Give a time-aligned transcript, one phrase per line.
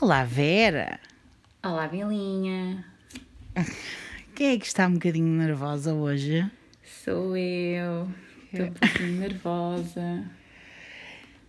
[0.00, 1.00] Olá, Vera.
[1.62, 2.84] Olá, Belinha.
[4.34, 6.48] Quem é que está um bocadinho nervosa hoje?
[7.04, 8.08] Sou eu.
[8.52, 10.24] Estou um pouquinho nervosa.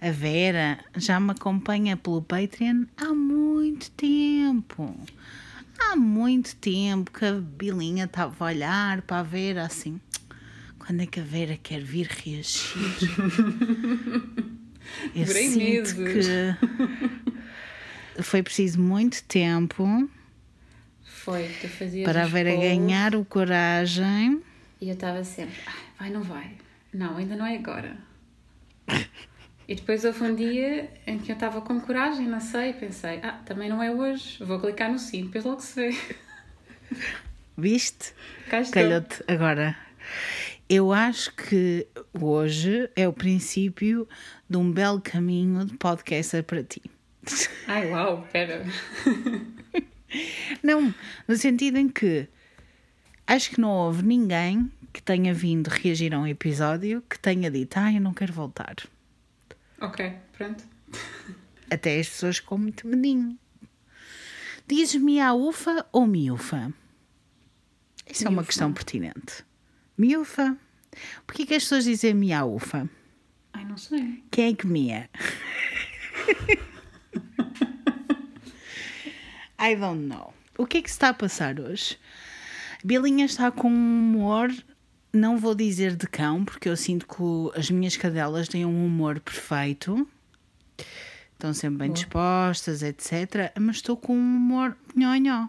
[0.02, 4.96] A Vera já me acompanha pelo Patreon há muito tempo.
[5.80, 10.00] Há muito tempo que a Bilinha estava a olhar para a Vera assim.
[10.80, 12.80] Quando é que a Vera quer vir reagir?
[15.16, 15.94] Eu Durei sinto meses.
[15.94, 17.39] que
[18.22, 20.10] foi preciso muito tempo
[21.04, 24.42] Foi, tu fazias para a Vera polls ganhar o coragem.
[24.82, 26.52] E eu estava sempre, "Ai, vai, não vai.
[26.94, 27.98] Não, ainda não é agora.
[29.68, 33.40] E depois houve um dia em que eu estava com coragem, não sei, pensei, ah,
[33.46, 35.98] também não é hoje, vou clicar no sim, depois logo se vê.
[37.56, 38.14] Viste?
[38.72, 39.78] Calhou-te agora.
[40.68, 41.88] Eu acho que
[42.20, 44.08] hoje é o princípio
[44.50, 46.82] de um belo caminho de podcaster para ti.
[47.68, 48.66] Ai, uau, pera.
[50.64, 50.94] Não,
[51.28, 52.28] no sentido em que
[53.28, 57.78] acho que não houve ninguém que tenha vindo reagir a um episódio que tenha dito,
[57.78, 58.76] ah, eu não quero voltar.
[59.80, 60.64] ok, pronto.
[61.70, 63.38] Até as pessoas com muito medinho.
[64.68, 66.74] Dizes miaufa ou miúfa?
[68.10, 69.46] Isso é uma questão pertinente.
[69.96, 70.58] Miúfa?
[71.28, 72.90] Porquê que as pessoas dizem miaufa?
[73.54, 74.24] Ai, não sei.
[74.32, 75.08] Quem é que mia?
[79.60, 80.34] I don't know.
[80.58, 81.98] O que é que se está a passar hoje?
[82.84, 84.52] Belinha está com um humor,
[85.12, 89.20] não vou dizer de cão, porque eu sinto que as minhas cadelas têm um humor
[89.20, 90.08] perfeito.
[91.34, 93.54] Estão sempre bem dispostas, etc.
[93.60, 95.48] Mas estou com um humor nhonhó.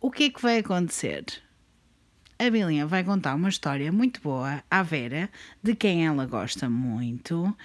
[0.00, 1.24] O que é que vai acontecer?
[2.38, 5.30] A Belinha vai contar uma história muito boa à Vera,
[5.62, 7.56] de quem ela gosta muito,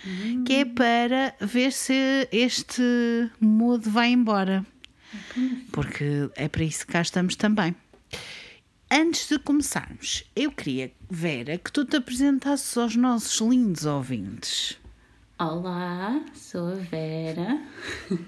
[0.46, 2.84] que é para ver se este
[3.42, 4.64] mood vai embora.
[5.72, 7.76] Porque é para isso que cá estamos também.
[8.90, 14.78] Antes de começarmos, eu queria, Vera, que tu te apresentasses aos nossos lindos ouvintes.
[15.38, 17.62] Olá, sou a Vera.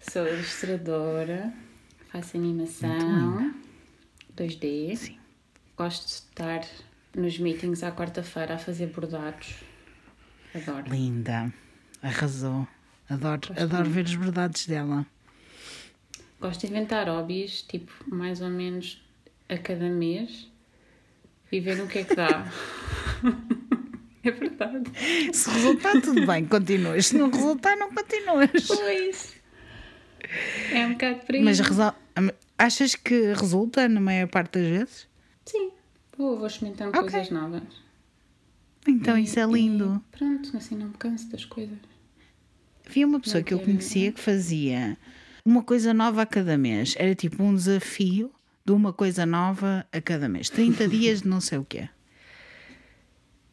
[0.00, 1.52] sou ilustradora,
[2.10, 3.54] faço animação
[4.36, 4.96] 2D.
[4.96, 5.18] Sim.
[5.76, 6.60] Gosto de estar
[7.16, 9.54] nos meetings à quarta-feira a fazer bordados.
[10.54, 10.90] Adoro.
[10.90, 11.52] Linda,
[12.02, 12.66] arrasou.
[13.08, 15.06] Adoro, Gosto adoro ver as verdades dela.
[16.44, 19.02] Gosto de inventar hobbies, tipo, mais ou menos
[19.48, 20.46] a cada mês.
[21.50, 22.46] Viver o que é que dá.
[24.22, 24.90] é verdade.
[25.32, 27.06] Se resultar, tudo bem, continuas.
[27.06, 28.50] Se não resultar, não continuas.
[28.66, 29.34] Pois.
[30.70, 31.42] É um bocado por aí.
[31.42, 31.58] Mas
[32.58, 35.08] achas que resulta na maior parte das vezes?
[35.46, 35.70] Sim,
[36.18, 37.10] vou, vou experimentando Ok.
[37.10, 37.62] coisas novas.
[38.86, 40.02] Então E- isso é lindo.
[40.12, 41.78] e pronto, assim não me canso das coisas.
[42.86, 44.98] Havia uma pessoa Não que eu conhecia que fazia
[45.44, 46.94] uma coisa nova a cada mês.
[46.98, 48.32] Era tipo um desafio
[48.64, 50.48] de uma coisa nova a cada mês.
[50.48, 51.88] 30 dias de não sei o quê.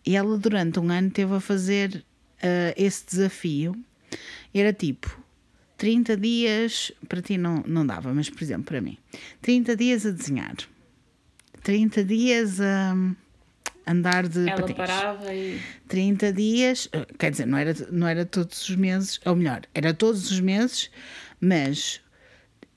[0.05, 2.03] E ela durante um ano teve a fazer
[2.41, 3.75] ah, esse desafio.
[4.53, 5.21] Era tipo
[5.77, 8.97] 30 dias, para ti não, não dava, mas por exemplo, para mim,
[9.41, 10.55] 30 dias a desenhar,
[11.63, 12.95] 30 dias a
[13.87, 14.77] andar de Ela patins.
[14.77, 15.59] parava e.
[15.87, 19.93] 30 dias, eh, quer dizer, não era, não era todos os meses, ou melhor, era
[19.93, 20.91] todos os meses,
[21.41, 21.99] mas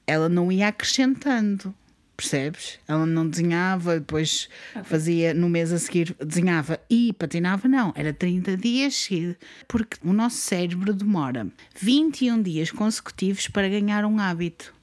[0.06, 1.74] ela não ia acrescentando,
[2.16, 2.78] percebes?
[2.88, 4.48] Ela não desenhava, depois
[4.84, 9.36] fazia no mês a seguir, desenhava e patinava, não, era 30 dias seguidos,
[9.68, 11.46] porque o nosso cérebro demora
[11.80, 14.74] 21 dias consecutivos para ganhar um hábito.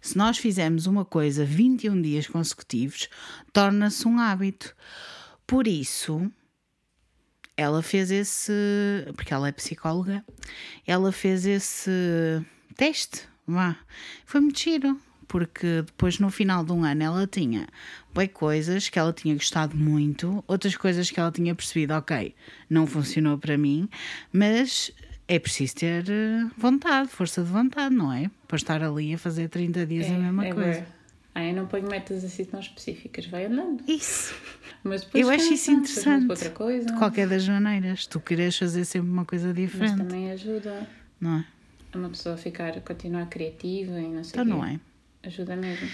[0.00, 3.08] Se nós fizermos uma coisa 21 dias consecutivos,
[3.52, 4.74] torna-se um hábito.
[5.46, 6.30] Por isso,
[7.56, 8.52] ela fez esse.
[9.14, 10.24] Porque ela é psicóloga,
[10.86, 11.90] ela fez esse
[12.76, 13.22] teste.
[13.46, 13.76] Vá.
[14.24, 15.00] Foi muito giro.
[15.28, 17.66] Porque depois, no final de um ano, ela tinha
[18.14, 22.34] bem coisas que ela tinha gostado muito, outras coisas que ela tinha percebido, ok,
[22.68, 23.88] não funcionou para mim,
[24.30, 24.92] mas
[25.26, 28.30] é preciso ter eh, vontade, força de vontade, não é?
[28.46, 30.86] Para estar ali a fazer 30 dias a mesma é coisa.
[31.34, 33.82] Ah, eu não ponho metas assim tão específicas, vai andando.
[33.88, 34.34] Isso.
[34.84, 36.28] Mas depois Eu acho isso interessante.
[36.28, 36.86] outra coisa.
[36.86, 40.86] De qualquer das maneiras, tu queres fazer sempre uma coisa Mas diferente, também ajuda
[41.20, 41.44] não é?
[41.92, 44.52] a uma pessoa a ficar, continuar criativa e não sei Então o quê.
[44.52, 44.80] não é?
[45.24, 45.88] Ajuda mesmo.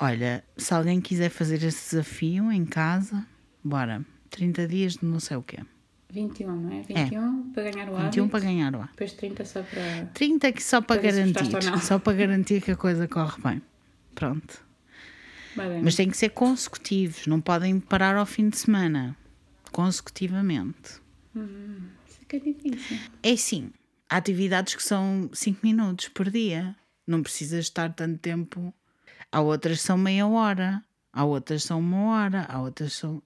[0.00, 3.26] Olha, se alguém quiser fazer esse desafio em casa,
[3.64, 4.04] bora.
[4.30, 5.58] 30 dias de não sei o quê.
[6.10, 6.82] 21, não é?
[6.82, 8.04] 21 para ganhar o hábito.
[8.12, 8.88] 21 para ganhar o ar.
[8.92, 10.06] Depois 30 só para.
[10.14, 11.80] 30 que só para Para garantir.
[11.82, 13.62] Só para garantir que a coisa corre bem.
[14.14, 14.67] Pronto.
[15.58, 15.82] Bem.
[15.82, 19.16] Mas tem que ser consecutivos, não podem parar ao fim de semana.
[19.72, 21.00] Consecutivamente.
[22.06, 22.98] fica difícil.
[23.22, 23.70] É sim,
[24.08, 26.76] há atividades que são 5 minutos por dia.
[27.06, 28.72] Não precisas estar tanto tempo.
[29.32, 30.84] Há outras que são meia hora.
[31.10, 33.22] Há outras que são uma hora, há outras que são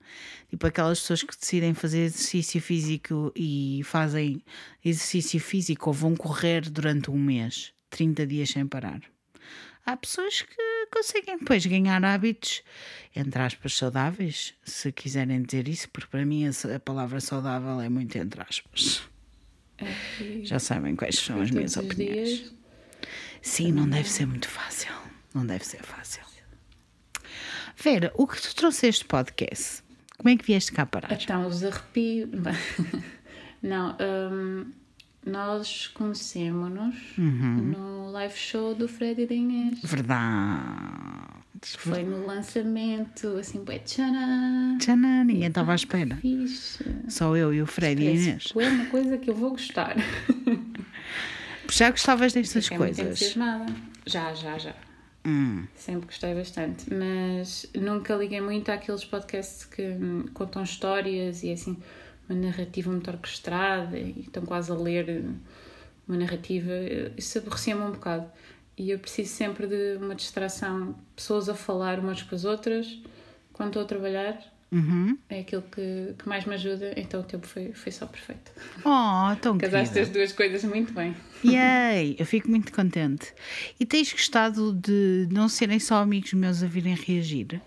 [0.48, 4.42] tipo aquelas pessoas que decidem fazer exercício físico e fazem
[4.84, 9.02] exercício físico ou vão correr durante um mês, 30 dias sem parar.
[9.84, 12.62] Há pessoas que conseguem depois ganhar hábitos,
[13.16, 18.16] entre aspas, saudáveis, se quiserem dizer isso, porque para mim a palavra saudável é muito
[18.16, 19.02] entre aspas.
[19.78, 22.28] É, Já sabem quais são as minhas opiniões.
[22.28, 22.54] Dias.
[23.40, 24.92] Sim, não deve ser muito fácil.
[25.34, 26.22] Não deve ser fácil.
[27.76, 29.82] Vera, o que tu trouxeste podcast?
[30.18, 31.10] Como é que vieste cá parar?
[31.20, 32.28] Então, os arrepios.
[33.60, 34.72] Não, um,
[35.24, 37.72] nós conhecemos-nos uhum.
[37.76, 39.80] no live show do Fred e da Inês.
[39.82, 41.42] Verdade.
[41.78, 44.78] Foi no lançamento, assim, bué, tcharam.
[44.78, 46.16] Tcharam, ninguém estava à espera.
[46.16, 46.84] Fixe.
[47.08, 48.52] Só eu e o Fred e a Inês.
[48.56, 49.94] É uma coisa que eu vou gostar.
[51.70, 53.36] Já gostavas destas Fiquei coisas?
[53.36, 54.74] Muito já, já, já.
[55.24, 55.64] Hum.
[55.76, 59.96] Sempre gostei bastante, mas nunca liguei muito àqueles podcasts que
[60.34, 61.76] contam histórias e assim
[62.28, 65.24] uma narrativa muito orquestrada e estão quase a ler
[66.06, 66.70] uma narrativa.
[67.16, 68.30] Isso aborrecia-me um bocado.
[68.76, 72.98] E eu preciso sempre de uma distração, pessoas a falar umas com as outras
[73.52, 74.52] quando estou a trabalhar.
[74.72, 75.18] Uhum.
[75.28, 78.50] É aquilo que, que mais me ajuda, então o tempo foi, foi só perfeito.
[78.78, 81.14] Oh, tão Casaste as duas coisas muito bem.
[81.44, 82.16] Yay!
[82.18, 83.34] Eu fico muito contente.
[83.78, 87.60] E tens gostado de não serem só amigos meus a virem reagir?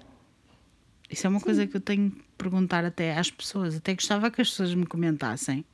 [1.09, 1.45] Isso é uma Sim.
[1.45, 3.75] coisa que eu tenho que perguntar até às pessoas.
[3.75, 5.65] Até gostava que as pessoas me comentassem.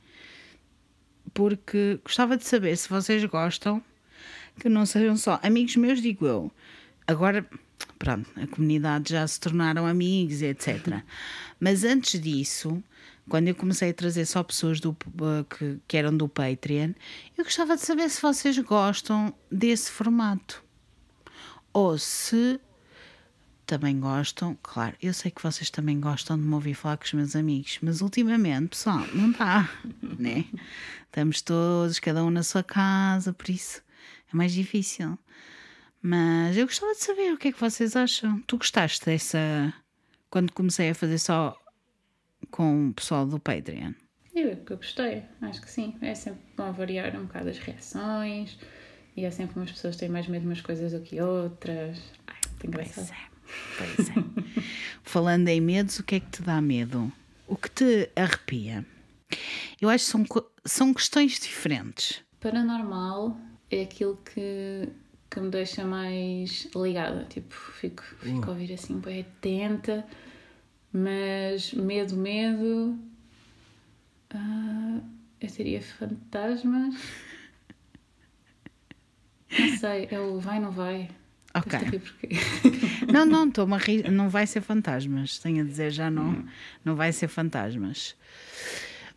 [1.32, 3.82] Porque gostava de saber se vocês gostam
[4.60, 6.52] que não sejam só amigos meus, digo eu.
[7.06, 7.46] Agora,
[7.98, 11.02] pronto, a comunidade já se tornaram amigos, etc.
[11.58, 12.82] Mas antes disso,
[13.28, 16.92] quando eu comecei a trazer só pessoas do, que, que eram do Patreon,
[17.36, 20.62] eu gostava de saber se vocês gostam desse formato.
[21.72, 22.60] Ou se
[23.72, 27.12] também gostam, claro, eu sei que vocês também gostam de me ouvir falar com os
[27.14, 29.66] meus amigos, mas ultimamente, pessoal, não dá,
[30.18, 30.44] né?
[31.06, 33.82] Estamos todos, cada um na sua casa, por isso
[34.30, 35.18] é mais difícil.
[36.02, 38.42] Mas eu gostava de saber o que é que vocês acham.
[38.46, 39.72] Tu gostaste dessa.
[40.28, 41.56] Quando comecei a fazer só
[42.50, 43.92] com o pessoal do Patreon?
[44.34, 45.96] Eu, eu gostei, acho que sim.
[46.02, 48.58] É sempre bom variar um bocado as reações
[49.16, 51.98] e há sempre umas pessoas que têm mais medo de umas coisas do que outras.
[52.26, 53.06] Ai, muito engraçado.
[53.06, 53.31] Pois é.
[53.78, 54.14] Pois é.
[55.02, 57.12] Falando em medos, o que é que te dá medo?
[57.46, 58.84] O que te arrepia?
[59.80, 60.26] Eu acho que são,
[60.64, 62.22] são questões diferentes.
[62.40, 63.36] Paranormal
[63.70, 64.88] é aquilo que
[65.32, 67.24] que me deixa mais ligada.
[67.24, 70.06] Tipo, fico, fico a ouvir assim, bem atenta,
[70.92, 72.98] mas medo, medo.
[74.34, 75.02] Uh,
[75.40, 76.94] eu teria fantasmas.
[79.58, 81.10] Não sei, é o vai, não vai.
[81.54, 81.78] Ok.
[83.12, 84.10] não, não, estou a rir.
[84.10, 85.38] Não vai ser fantasmas.
[85.38, 86.44] Tenho a dizer, já não, hum.
[86.84, 88.16] não vai ser fantasmas.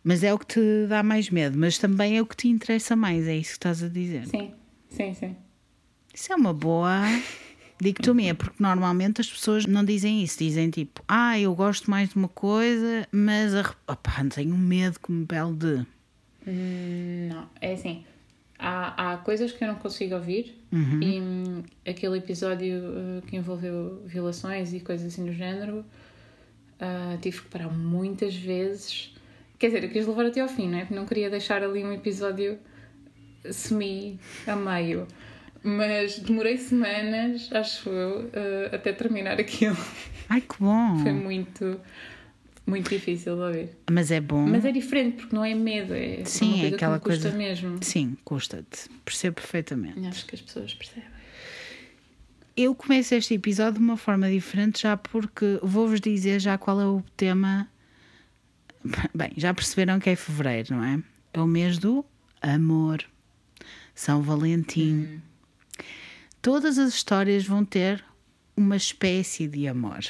[0.04, 2.94] Mas é o que te dá mais medo, mas também é o que te interessa
[2.94, 4.24] mais, é isso que estás a dizer.
[4.28, 4.52] Sim,
[4.88, 5.36] sim, sim.
[6.14, 7.02] Isso é uma boa
[7.80, 12.16] dicotomia, porque normalmente as pessoas não dizem isso, dizem tipo, ah, eu gosto mais de
[12.16, 13.74] uma coisa, mas a...
[13.86, 15.86] Opa, tenho medo que me pele de.
[16.46, 18.04] Hum, não, é assim.
[18.58, 21.02] Há, há coisas que eu não consigo ouvir uhum.
[21.02, 25.84] e hum, aquele episódio uh, que envolveu violações e coisas assim do género
[26.80, 29.14] uh, tive que parar muitas vezes.
[29.58, 30.80] Quer dizer, eu quis levar até ao fim, não é?
[30.82, 32.58] Porque não queria deixar ali um episódio
[33.50, 35.06] semi a meio.
[35.62, 39.76] Mas demorei semanas, acho eu, uh, até terminar aquilo.
[40.28, 40.98] Ai, que bom!
[41.02, 41.80] Foi muito,
[42.66, 43.68] muito difícil de ouvir.
[43.90, 44.46] Mas é bom.
[44.46, 47.14] Mas é diferente, porque não é medo, é Sim, uma coisa é aquela que me
[47.14, 47.38] custa coisa...
[47.38, 47.78] mesmo.
[47.82, 48.88] Sim, custa-te.
[49.04, 50.06] Percebo perfeitamente.
[50.06, 51.16] Acho que as pessoas percebem.
[52.56, 56.86] Eu começo este episódio de uma forma diferente, já porque vou-vos dizer já qual é
[56.86, 57.68] o tema.
[59.14, 61.02] Bem, já perceberam que é fevereiro, não é?
[61.32, 62.04] É o mês do
[62.42, 63.04] amor.
[63.94, 64.92] São Valentim.
[64.92, 65.20] Hum
[66.46, 68.04] todas as histórias vão ter
[68.56, 70.04] uma espécie de amor.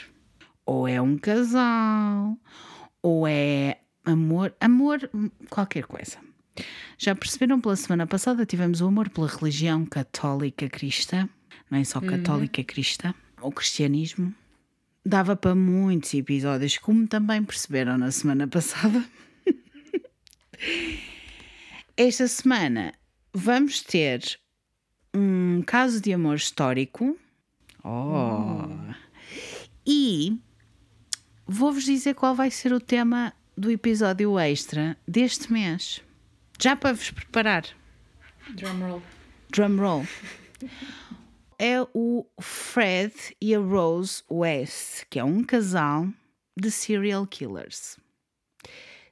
[0.67, 2.37] Ou é um casal,
[3.01, 5.09] ou é amor, amor,
[5.49, 6.19] qualquer coisa.
[6.99, 11.29] Já perceberam pela semana passada tivemos o amor pela religião católica cristã,
[11.71, 12.09] não é só uhum.
[12.09, 12.67] católica uhum.
[12.67, 14.35] cristã, o cristianismo.
[15.05, 19.05] Dava para muitos episódios, como também perceberam na semana passada.
[21.97, 22.93] Esta semana
[23.33, 24.21] vamos ter
[25.15, 27.17] um caso de amor histórico.
[27.85, 28.67] Oh!
[29.87, 30.37] E
[31.47, 36.03] vou-vos dizer qual vai ser o tema do episódio extra deste mês.
[36.61, 37.65] Já para vos preparar,
[38.51, 39.03] Drumroll.
[39.51, 40.07] drum roll.
[41.59, 46.09] É o Fred e a Rose West, que é um casal
[46.57, 47.99] de serial killers.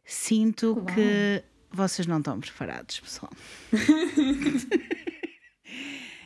[0.05, 0.85] Sinto Uau.
[0.87, 3.33] que vocês não estão preparados, pessoal.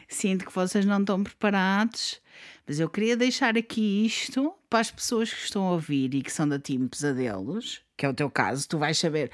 [0.08, 2.20] Sinto que vocês não estão preparados,
[2.68, 6.30] mas eu queria deixar aqui isto para as pessoas que estão a ouvir e que
[6.30, 9.30] são da Team Pesadelos, que é o teu caso, tu vais saber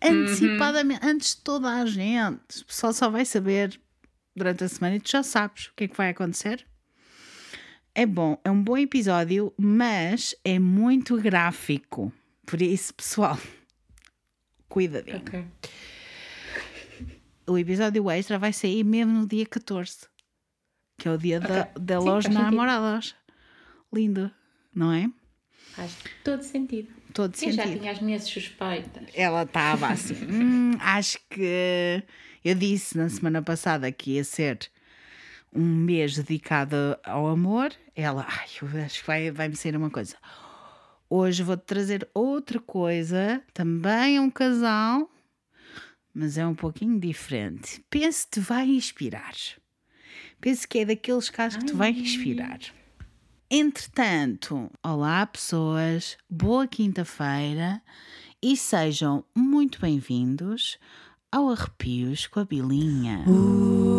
[0.00, 2.62] antecipadamente, antes de toda a gente.
[2.62, 3.80] O pessoal só vai saber
[4.36, 6.64] durante a semana e tu já sabes o que é que vai acontecer.
[7.92, 12.12] É bom, é um bom episódio, mas é muito gráfico.
[12.46, 13.36] Por isso, pessoal,
[14.68, 15.16] cuidadinho.
[15.16, 15.44] Ok.
[17.44, 20.06] O episódio extra vai sair mesmo no dia 14,
[20.98, 21.72] que é o dia da, Ok.
[21.80, 22.50] da Sim, loja faz sentido.
[22.56, 23.14] namoradas.
[23.92, 24.30] Lindo,
[24.74, 25.08] não é?
[25.72, 26.88] Faz todo sentido.
[27.14, 27.80] Todo Eu já sentido.
[27.80, 29.04] tinha as minhas suspeitas.
[29.14, 30.14] Ela estava assim.
[30.28, 32.02] "Hum, acho que
[32.44, 34.58] eu disse na semana passada que ia ser
[35.54, 37.72] um mês dedicado ao amor.
[37.96, 40.16] Ela, ai, eu acho que vai, vai me ser uma coisa.
[41.08, 45.10] Hoje vou-te trazer outra coisa, também é um casal,
[46.12, 47.82] mas é um pouquinho diferente.
[47.88, 49.32] Penso que te vai inspirar.
[50.40, 52.58] Penso que é daqueles casos que te vai inspirar.
[53.50, 57.82] Entretanto, olá pessoas, boa quinta-feira
[58.42, 60.78] e sejam muito bem-vindos
[61.32, 63.24] ao Arrepios com a Bilinha.
[63.26, 63.97] Arrepios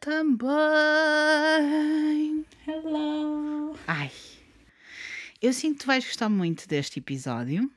[0.00, 0.48] também.
[2.66, 3.76] Hello!
[3.86, 4.10] Ai,
[5.42, 7.70] eu sinto que tu vais gostar muito deste episódio.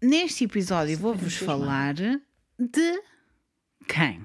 [0.00, 3.02] Neste episódio vou-vos falar de
[3.88, 4.24] quem?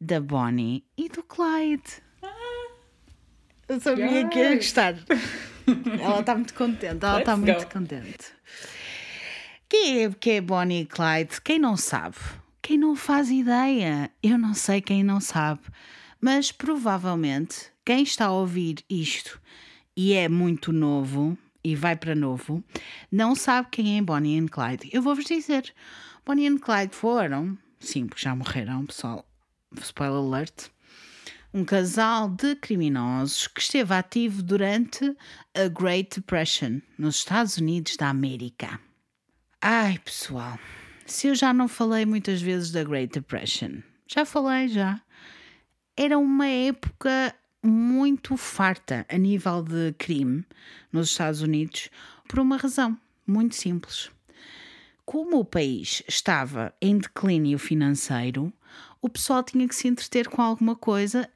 [0.00, 2.02] Da Bonnie e do Clyde.
[3.68, 4.56] Eu sabia que ia Yes.
[4.64, 4.94] gostar.
[6.00, 8.32] Ela está muito contente, ela está muito contente.
[9.68, 11.40] Quem é, que é Bonnie e Clyde?
[11.42, 12.16] Quem não sabe?
[12.62, 14.08] Quem não faz ideia?
[14.22, 15.62] Eu não sei quem não sabe,
[16.20, 19.40] mas provavelmente quem está a ouvir isto
[19.96, 22.62] e é muito novo e vai para novo,
[23.10, 24.90] não sabe quem é Bonnie e Clyde.
[24.92, 25.74] Eu vou-vos dizer:
[26.24, 29.26] Bonnie e Clyde foram, sim, porque já morreram, pessoal.
[29.80, 30.70] Spoiler alert
[31.56, 35.16] um casal de criminosos que esteve ativo durante
[35.54, 38.78] a Great Depression nos Estados Unidos da América.
[39.62, 40.58] Ai, pessoal,
[41.06, 45.00] se eu já não falei muitas vezes da Great Depression, já falei já.
[45.96, 50.44] Era uma época muito farta a nível de crime
[50.92, 51.90] nos Estados Unidos
[52.28, 54.10] por uma razão muito simples.
[55.04, 58.52] Como o país estava em declínio financeiro,
[59.00, 61.28] o pessoal tinha que se entreter com alguma coisa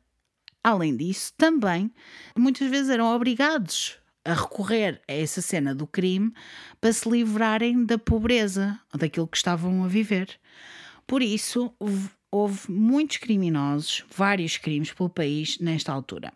[0.63, 1.91] Além disso, também
[2.37, 6.33] muitas vezes eram obrigados a recorrer a essa cena do crime
[6.79, 10.39] para se livrarem da pobreza ou daquilo que estavam a viver.
[11.07, 11.75] Por isso,
[12.31, 16.33] houve- muitos criminosos, vários crimes pelo país nesta altura.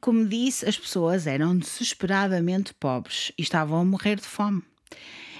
[0.00, 4.62] Como disse, as pessoas eram desesperadamente pobres e estavam a morrer de fome.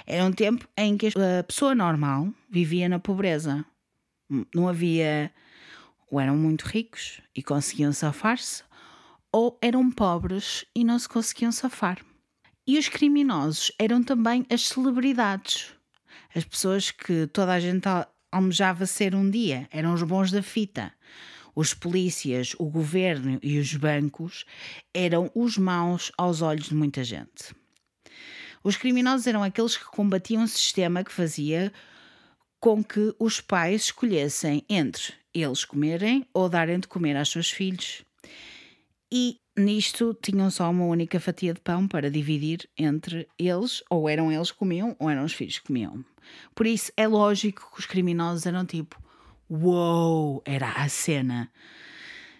[0.05, 3.65] Era um tempo em que a pessoa normal vivia na pobreza.
[4.53, 5.31] Não havia
[6.09, 8.63] ou eram muito ricos e conseguiam safar-se,
[9.31, 11.99] ou eram pobres e não se conseguiam safar.
[12.67, 15.73] E os criminosos eram também as celebridades,
[16.35, 17.87] as pessoas que toda a gente
[18.31, 20.93] almejava ser um dia, eram os bons da fita.
[21.53, 24.45] Os polícias, o governo e os bancos
[24.93, 27.53] eram os maus aos olhos de muita gente.
[28.63, 31.73] Os criminosos eram aqueles que combatiam um sistema que fazia
[32.59, 38.03] com que os pais escolhessem entre eles comerem ou darem de comer aos seus filhos.
[39.11, 44.31] E nisto tinham só uma única fatia de pão para dividir entre eles, ou eram
[44.31, 46.03] eles que comiam, ou eram os filhos que comiam.
[46.55, 49.01] Por isso é lógico que os criminosos eram tipo:
[49.49, 50.41] Uou!
[50.45, 51.51] Era a cena.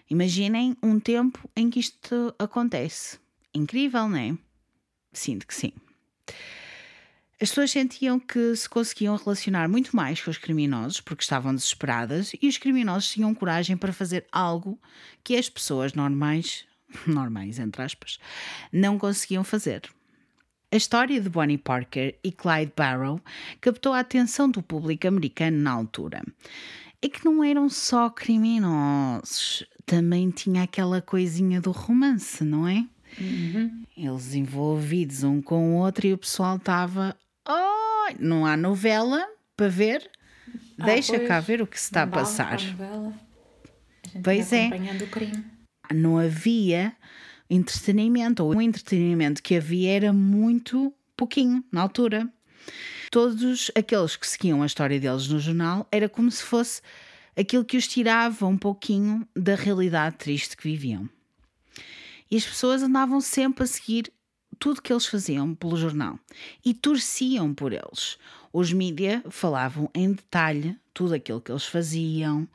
[0.08, 3.18] Imaginem um tempo em que isto acontece.
[3.54, 4.36] Incrível, não é?
[5.12, 5.72] Sinto que sim.
[7.40, 12.32] As pessoas sentiam que se conseguiam relacionar muito mais com os criminosos porque estavam desesperadas
[12.40, 14.80] e os criminosos tinham coragem para fazer algo
[15.24, 16.64] que as pessoas normais,
[17.06, 18.18] normais entre aspas,
[18.72, 19.82] não conseguiam fazer.
[20.70, 23.20] A história de Bonnie Parker e Clyde Barrow
[23.60, 26.22] captou a atenção do público americano na altura.
[27.02, 32.86] É que não eram só criminosos, também tinha aquela coisinha do romance, não é?
[33.96, 37.14] Eles envolvidos um com o outro e o pessoal estava.
[37.46, 40.10] Oh, não há novela para ver,
[40.78, 42.58] Ah, deixa pois, cá ver o que se está a passar.
[44.22, 44.70] Pois é.
[45.92, 46.96] Não havia
[47.48, 52.28] entretenimento, ou o entretenimento que havia era muito pouquinho na altura.
[53.10, 56.80] Todos aqueles que seguiam a história deles no jornal era como se fosse
[57.36, 61.08] aquilo que os tirava um pouquinho da realidade triste que viviam.
[62.30, 64.10] E as pessoas andavam sempre a seguir
[64.58, 66.18] tudo que eles faziam pelo jornal
[66.64, 68.16] e torciam por eles.
[68.52, 72.48] Os mídia falavam em detalhe tudo aquilo que eles faziam,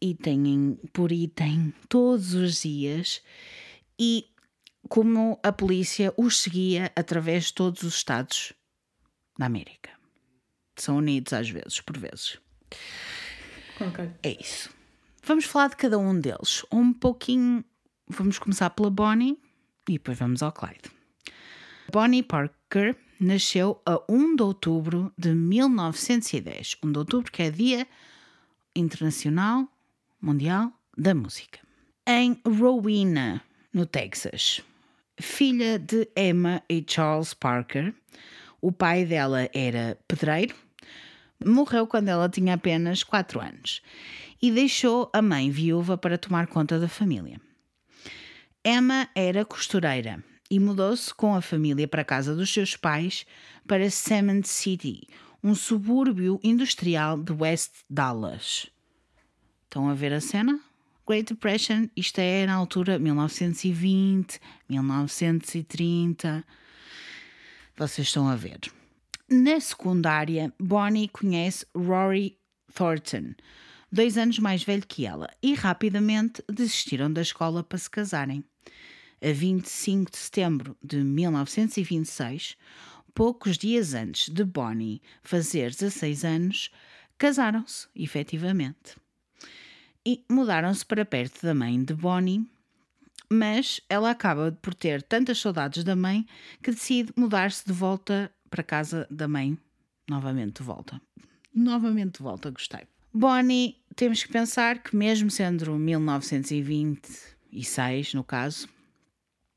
[0.00, 3.22] item por item, todos os dias,
[3.98, 4.26] e
[4.88, 8.52] como a polícia os seguia através de todos os estados
[9.38, 9.90] da América.
[10.76, 12.38] São unidos às vezes, por vezes.
[13.80, 14.10] Ok.
[14.22, 14.70] É isso.
[15.22, 16.64] Vamos falar de cada um deles.
[16.72, 17.64] Um pouquinho.
[18.08, 19.38] Vamos começar pela Bonnie
[19.88, 20.90] e depois vamos ao Clyde.
[21.92, 26.76] Bonnie Parker nasceu a 1 de outubro de 1910.
[26.82, 27.86] 1 de outubro, que é Dia
[28.74, 29.69] Internacional
[30.20, 31.60] Mundial da Música.
[32.06, 34.60] Em Rowena, no Texas.
[35.20, 37.94] Filha de Emma e Charles Parker.
[38.60, 40.54] O pai dela era pedreiro
[41.44, 43.82] morreu quando ela tinha apenas 4 anos
[44.40, 47.40] e deixou a mãe viúva para tomar conta da família.
[48.64, 53.24] Emma era costureira e mudou-se com a família para a casa dos seus pais
[53.66, 55.06] para Cement City,
[55.42, 58.70] um subúrbio industrial de West Dallas.
[59.70, 60.58] Estão a ver a cena?
[61.06, 66.44] Great Depression, isto é na altura 1920, 1930.
[67.76, 68.58] Vocês estão a ver.
[69.28, 72.36] Na secundária, Bonnie conhece Rory
[72.74, 73.32] Thornton,
[73.92, 78.42] dois anos mais velho que ela, e rapidamente desistiram da escola para se casarem.
[79.22, 82.56] A 25 de setembro de 1926,
[83.14, 86.70] poucos dias antes de Bonnie fazer 16 anos,
[87.16, 88.99] casaram-se, efetivamente.
[90.06, 92.46] E mudaram-se para perto da mãe de Bonnie,
[93.30, 96.26] mas ela acaba por ter tantas saudades da mãe
[96.62, 99.58] que decide mudar-se de volta para casa da mãe,
[100.08, 101.00] novamente de volta.
[101.54, 102.86] Novamente de volta, gostei.
[103.12, 108.66] Bonnie, temos que pensar que, mesmo sendo 1926, no caso,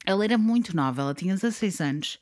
[0.06, 2.20] ela era muito nova, ela tinha 16 anos.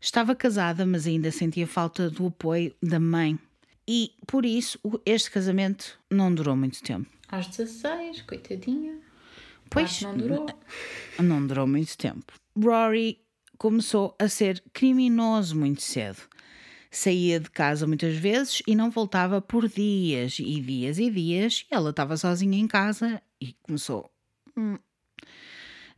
[0.00, 3.38] Estava casada, mas ainda sentia falta do apoio da mãe.
[3.86, 7.19] E por isso este casamento não durou muito tempo.
[7.30, 8.98] Aos 16, coitadinha.
[9.68, 10.46] Pois, não durou.
[11.18, 12.32] não durou muito tempo.
[12.60, 13.20] Rory
[13.56, 16.18] começou a ser criminoso muito cedo.
[16.90, 21.64] Saía de casa muitas vezes e não voltava por dias e dias e dias.
[21.70, 24.10] E ela estava sozinha em casa e começou.
[24.56, 24.76] "Hum,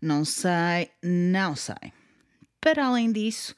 [0.02, 1.92] não sei, não sei.
[2.60, 3.56] Para além disso,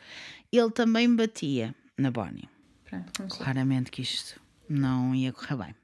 [0.53, 2.49] ele também batia na Bonnie.
[2.85, 3.27] Pronto.
[3.37, 5.75] Claramente que isto não ia correr bem.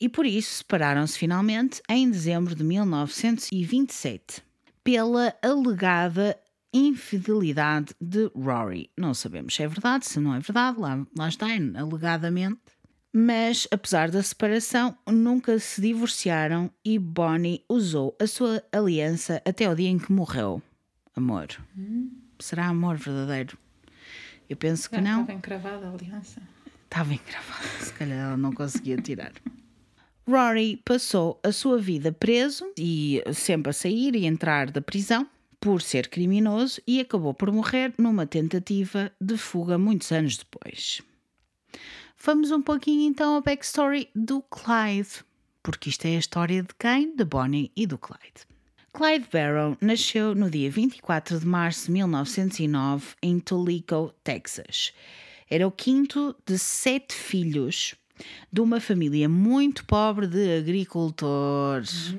[0.00, 4.42] E por isso separaram-se finalmente em dezembro de 1927,
[4.84, 6.38] pela alegada
[6.72, 8.90] infidelidade de Rory.
[8.96, 12.60] Não sabemos se é verdade, se não é verdade, lá, lá está, alegadamente.
[13.18, 19.74] Mas, apesar da separação, nunca se divorciaram e Bonnie usou a sua aliança até o
[19.74, 20.62] dia em que morreu.
[21.14, 21.46] Amor.
[22.38, 23.56] Será amor verdadeiro?
[24.50, 25.22] Eu penso que não.
[25.22, 26.42] Estava encravada a aliança.
[26.84, 29.32] Estava engravada, se calhar ela não conseguia tirar.
[30.28, 35.28] Rory passou a sua vida preso e sempre a sair e entrar da prisão
[35.60, 41.00] por ser criminoso e acabou por morrer numa tentativa de fuga muitos anos depois.
[42.18, 45.24] Vamos um pouquinho então ao backstory do Clyde,
[45.62, 47.14] porque isto é a história de quem?
[47.14, 48.46] De Bonnie e do Clyde.
[48.92, 54.92] Clyde Barrow nasceu no dia 24 de março de 1909 em Toledo, Texas.
[55.48, 57.94] Era o quinto de sete filhos
[58.52, 62.14] de uma família muito pobre de agricultores.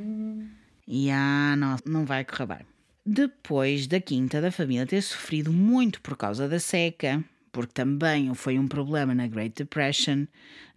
[0.87, 2.59] E ah, não, não vai correr bem.
[3.05, 8.59] Depois da quinta da família ter sofrido muito por causa da seca, porque também foi
[8.59, 10.25] um problema na Great Depression,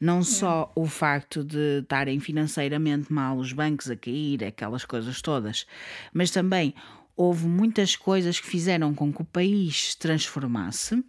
[0.00, 5.66] não só o facto de estarem financeiramente mal os bancos a cair, aquelas coisas todas,
[6.14, 6.74] mas também
[7.16, 11.04] houve muitas coisas que fizeram com que o país se transformasse.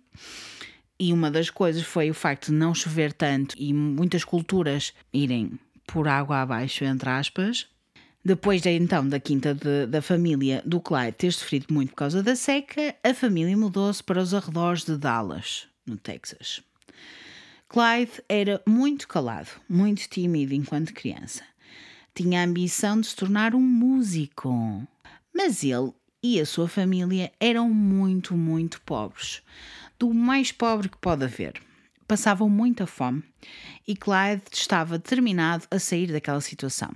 [1.04, 5.60] E uma das coisas foi o facto de não chover tanto e muitas culturas irem
[5.88, 7.66] por água abaixo, entre aspas.
[8.24, 12.22] Depois de, então da quinta de- da família do Clyde ter sofrido muito por causa
[12.22, 16.62] da seca, a família mudou-se para os arredores de Dallas, no Texas.
[17.68, 21.42] Clyde era muito calado, muito tímido enquanto criança.
[22.14, 24.88] Tinha a ambição de se tornar um músico.
[25.34, 29.42] Mas ele e a sua família eram muito, muito pobres.
[30.02, 31.62] Do mais pobre que pode haver.
[32.08, 33.24] passavam muita fome
[33.88, 36.92] e Clyde estava determinado a sair daquela situação.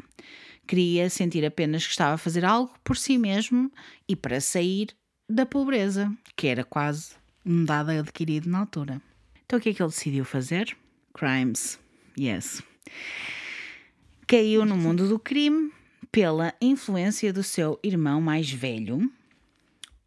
[0.65, 3.71] Queria sentir apenas que estava a fazer algo por si mesmo
[4.09, 4.87] e para sair
[5.29, 7.11] da pobreza, que era quase
[7.45, 8.99] um dado adquirido na altura.
[9.45, 10.75] Então o que é que ele decidiu fazer?
[11.13, 11.79] Crimes.
[12.19, 12.63] Yes.
[14.25, 15.71] Caiu no mundo do crime
[16.11, 19.07] pela influência do seu irmão mais velho,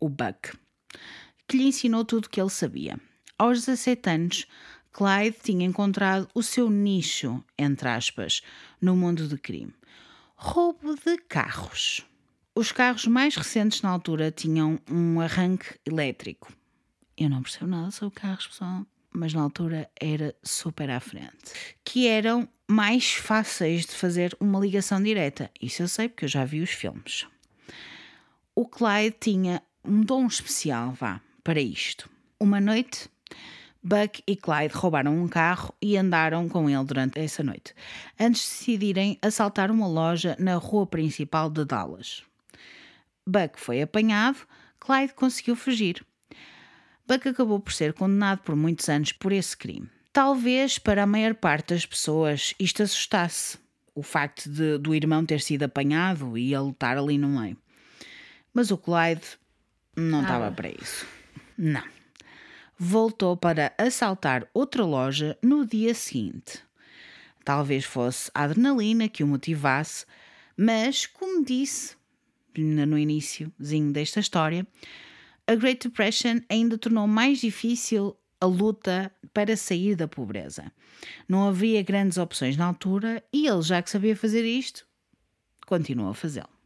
[0.01, 0.51] o Buck,
[1.49, 3.01] que lhe ensinou tudo o que ele sabia.
[3.39, 4.47] Aos 17 anos,
[4.93, 8.43] Clyde tinha encontrado o seu nicho, entre aspas,
[8.81, 9.73] no mundo do crime.
[10.37, 12.05] Roubo de carros.
[12.55, 16.53] Os carros mais recentes na altura tinham um arranque elétrico.
[17.17, 21.53] Eu não percebo nada sobre carros, pessoal, mas na altura era super à frente.
[21.85, 25.51] Que eram mais fáceis de fazer uma ligação direta.
[25.61, 27.27] Isso eu sei porque eu já vi os filmes.
[28.55, 32.11] O Clyde tinha um dom especial, vá, para isto.
[32.39, 33.09] Uma noite,
[33.83, 37.75] Buck e Clyde roubaram um carro e andaram com ele durante essa noite,
[38.21, 42.23] antes de decidirem assaltar uma loja na rua principal de Dallas.
[43.27, 44.37] Buck foi apanhado,
[44.79, 46.05] Clyde conseguiu fugir.
[47.07, 49.89] Buck acabou por ser condenado por muitos anos por esse crime.
[50.13, 53.57] Talvez para a maior parte das pessoas isto assustasse,
[53.95, 57.57] o facto de, do irmão ter sido apanhado e ele estar ali no meio.
[58.53, 59.25] Mas o Clyde
[59.97, 61.07] não estava para isso.
[61.59, 61.83] Não.
[62.79, 66.63] Voltou para assaltar outra loja no dia seguinte.
[67.45, 70.07] Talvez fosse a adrenalina que o motivasse,
[70.57, 71.97] mas, como disse
[72.57, 74.67] no iníciozinho desta história,
[75.47, 80.71] a Great Depression ainda tornou mais difícil a luta para sair da pobreza.
[81.29, 84.87] Não havia grandes opções na altura e ele, já que sabia fazer isto,
[85.67, 86.58] continuou a fazê-lo.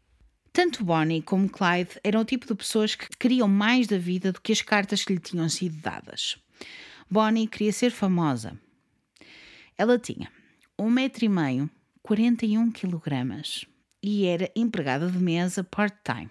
[0.53, 4.41] Tanto Bonnie como Clyde eram o tipo de pessoas que queriam mais da vida do
[4.41, 6.37] que as cartas que lhe tinham sido dadas.
[7.11, 8.59] Bonnie queria ser famosa.
[9.79, 10.31] Ela tinha
[10.79, 11.71] um metro e meio,
[12.03, 13.65] 41 quilogramas
[14.03, 16.31] e era empregada de mesa part-time.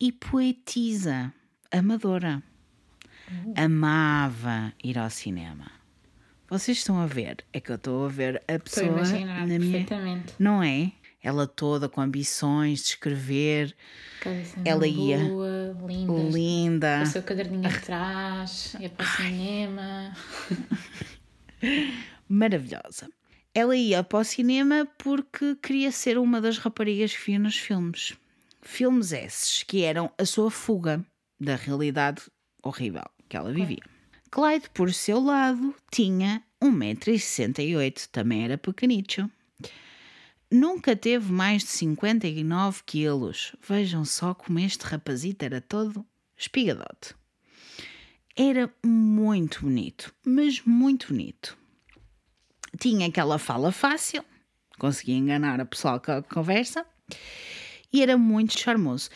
[0.00, 1.32] E poetisa,
[1.70, 2.42] amadora.
[3.56, 5.70] Amava ir ao cinema.
[6.48, 7.44] Vocês estão a ver?
[7.52, 9.58] É que eu estou a ver a pessoa na minha.
[9.58, 10.34] perfeitamente.
[10.38, 10.92] Não é?
[11.22, 13.76] Ela toda com ambições de escrever,
[14.20, 16.12] Cabeça Ela ia lua, linda.
[16.36, 17.02] linda.
[17.02, 20.16] O seu caderninho atrás, ia para o cinema.
[22.28, 23.08] maravilhosa.
[23.54, 28.14] Ela ia para o cinema porque queria ser uma das raparigas que via nos filmes.
[28.60, 31.04] Filmes esses que eram a sua fuga
[31.40, 32.22] da realidade
[32.62, 33.82] horrível que ela vivia.
[34.30, 39.30] Clyde, por seu lado, tinha 1,68m, também era pequenicho.
[40.50, 43.54] Nunca teve mais de 59 quilos.
[43.66, 46.06] Vejam só como este rapazito era todo
[46.36, 47.14] espigadote.
[48.36, 51.58] Era muito bonito, mas muito bonito
[52.78, 54.24] tinha aquela fala fácil,
[54.78, 56.84] conseguia enganar a pessoa a conversa
[57.92, 59.10] e era muito charmoso.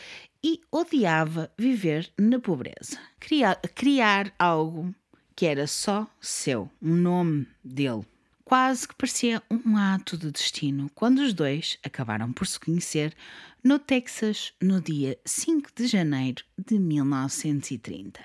[0.45, 2.99] E odiava viver na pobreza.
[3.17, 4.93] Criar, criar algo
[5.35, 8.05] que era só seu, um nome dele.
[8.45, 13.15] Quase que parecia um ato de destino quando os dois acabaram por se conhecer
[13.63, 18.19] no Texas no dia 5 de janeiro de 1930.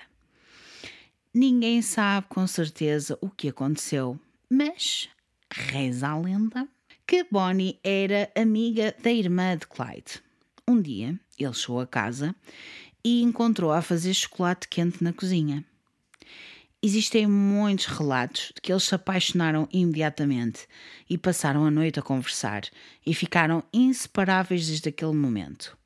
[1.33, 5.09] Ninguém sabe com certeza o que aconteceu, mas
[5.51, 6.67] reza a lenda
[7.07, 10.21] que Bonnie era amiga da irmã de Clyde.
[10.67, 12.35] Um dia, ele chegou a casa
[13.03, 15.65] e encontrou-a a fazer chocolate quente na cozinha.
[16.81, 20.65] Existem muitos relatos de que eles se apaixonaram imediatamente
[21.09, 22.63] e passaram a noite a conversar
[23.05, 25.77] e ficaram inseparáveis desde aquele momento.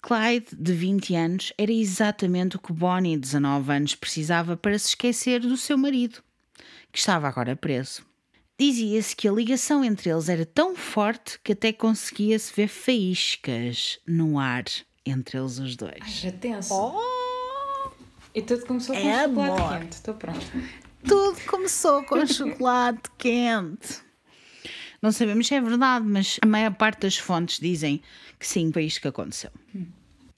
[0.00, 4.90] Clyde, de 20 anos, era exatamente o que Bonnie, de 19 anos, precisava para se
[4.90, 6.22] esquecer do seu marido,
[6.92, 8.06] que estava agora preso.
[8.56, 14.38] Dizia-se que a ligação entre eles era tão forte que até conseguia-se ver faíscas no
[14.38, 14.64] ar
[15.04, 16.00] entre eles os dois.
[16.00, 16.74] Ai, já tenso.
[18.34, 19.80] E tudo começou com É chocolate amor.
[19.80, 19.92] quente.
[19.92, 20.46] Estou pronta.
[21.06, 24.00] Tudo começou com chocolate quente.
[25.00, 28.02] Não sabemos se é verdade, mas a maior parte das fontes dizem
[28.38, 29.50] que sim, foi isto que aconteceu.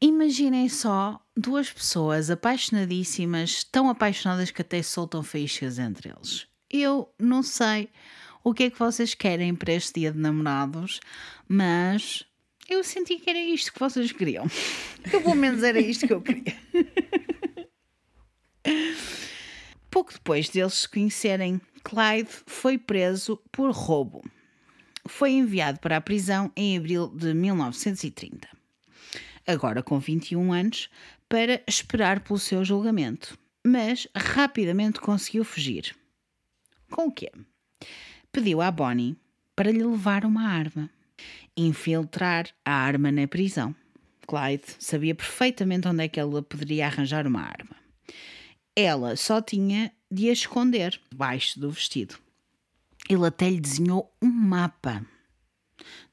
[0.01, 6.47] Imaginem só duas pessoas apaixonadíssimas, tão apaixonadas que até soltam faíscas entre eles.
[6.71, 7.89] Eu não sei
[8.45, 11.01] o que é que vocês querem para este dia de namorados,
[11.49, 12.25] mas
[12.69, 14.47] eu senti que era isto que vocês queriam.
[15.11, 16.55] Eu, pelo menos era isto que eu queria.
[19.91, 24.23] Pouco depois deles se conhecerem, Clyde foi preso por roubo.
[25.07, 28.49] Foi enviado para a prisão em abril de 1930,
[29.47, 30.89] agora com 21 anos,
[31.29, 35.97] para esperar pelo seu julgamento, mas rapidamente conseguiu fugir.
[36.91, 37.31] Com o quê?
[38.33, 39.17] Pediu à Bonnie
[39.57, 40.91] para lhe levar uma arma.
[41.57, 43.75] Infiltrar a arma na prisão.
[44.27, 47.77] Clyde sabia perfeitamente onde é que ela poderia arranjar uma arma.
[48.77, 52.17] Ela só tinha de a esconder debaixo do vestido.
[53.09, 55.05] Ele até lhe desenhou um mapa.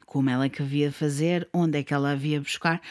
[0.06, 2.82] Como ela que havia de fazer, onde é que ela havia de buscar,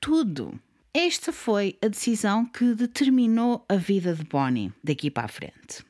[0.00, 0.58] tudo.
[0.94, 5.84] Esta foi a decisão que determinou a vida de Bonnie daqui para a frente.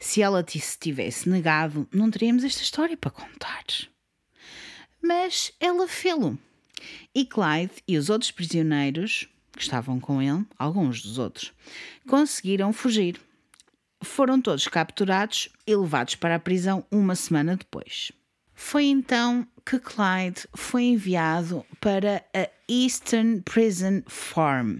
[0.00, 3.64] Se ela se tivesse negado, não teríamos esta história para contar.
[5.02, 6.38] Mas ela fê-lo.
[7.14, 11.52] E Clyde e os outros prisioneiros que estavam com ele, alguns dos outros,
[12.08, 13.20] conseguiram fugir.
[14.00, 18.12] Foram todos capturados e levados para a prisão uma semana depois.
[18.54, 24.78] Foi então que Clyde foi enviado para a Eastern Prison Farm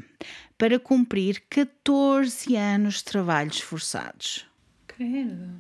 [0.57, 4.47] para cumprir 14 anos de trabalhos forçados.
[4.87, 5.51] Credo.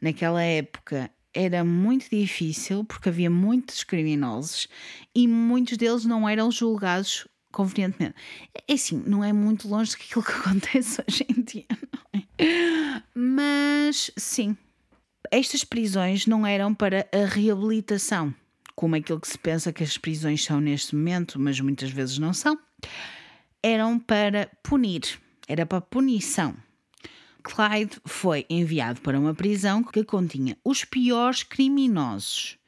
[0.00, 4.68] Naquela época era muito difícil porque havia muitos criminosos
[5.14, 8.14] e muitos deles não eram julgados convenientemente.
[8.68, 13.02] É assim, não é muito longe daquilo que acontece hoje em dia, não é?
[13.14, 14.56] Mas sim,
[15.30, 18.34] estas prisões não eram para a reabilitação,
[18.74, 22.32] como aquilo que se pensa que as prisões são neste momento, mas muitas vezes não
[22.32, 22.58] são.
[23.62, 25.02] Eram para punir,
[25.48, 26.54] era para punição.
[27.42, 32.58] Clyde foi enviado para uma prisão que continha os piores criminosos.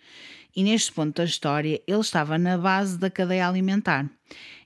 [0.54, 4.10] E neste ponto da história, ele estava na base da cadeia alimentar.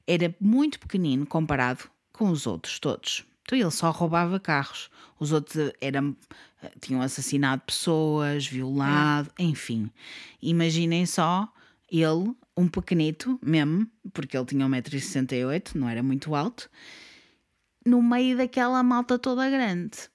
[0.06, 3.24] Era muito pequenino comparado com os outros todos.
[3.42, 4.90] Então ele só roubava carros.
[5.18, 6.16] Os outros eram,
[6.80, 9.90] tinham assassinado pessoas, violado, enfim.
[10.40, 11.52] Imaginem só
[11.90, 16.70] ele, um pequenito mesmo, porque ele tinha 1,68m, não era muito alto,
[17.84, 20.08] no meio daquela malta toda grande.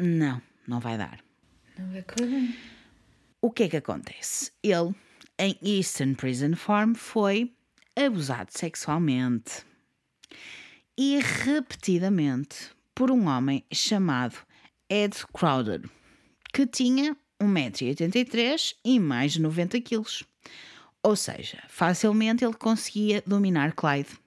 [0.00, 1.20] Não, não vai dar.
[1.78, 2.54] Não vai correr.
[3.40, 4.52] O que é que acontece?
[4.62, 4.94] Ele,
[5.38, 7.55] em Eastern Prison Farm, foi
[7.96, 9.64] abusado sexualmente
[10.98, 14.36] e repetidamente por um homem chamado
[14.88, 15.82] Ed Crowder,
[16.52, 20.04] que tinha 1,83m e mais de 90 kg.
[21.02, 24.18] Ou seja, facilmente ele conseguia dominar Clyde,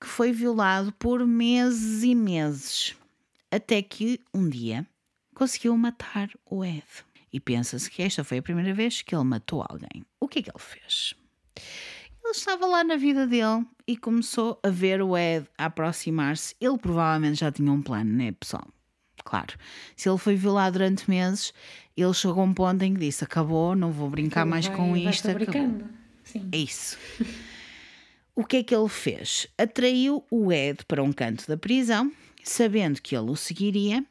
[0.00, 2.94] que foi violado por meses e meses,
[3.50, 4.86] até que um dia
[5.34, 6.84] conseguiu matar o Ed.
[7.32, 10.04] E pensa-se que esta foi a primeira vez que ele matou alguém.
[10.18, 11.14] O que é que ele fez?
[12.36, 16.54] Estava lá na vida dele e começou a ver o Ed a aproximar-se.
[16.60, 18.66] Ele provavelmente já tinha um plano, né, pessoal?
[19.24, 19.54] Claro.
[19.96, 21.52] Se ele foi violado durante meses,
[21.96, 24.76] ele chegou a um ponto em que disse: Acabou, não vou brincar Ele mais vai-
[24.76, 25.28] com vai isto.
[25.30, 25.82] acabou."
[26.24, 26.48] Sim.
[26.52, 26.98] É isso.
[28.34, 29.46] o que é que ele fez?
[29.56, 32.12] Atraiu o Ed para um canto da prisão,
[32.44, 34.04] sabendo que ele o seguiria,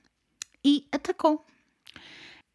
[0.63, 1.45] e atacou.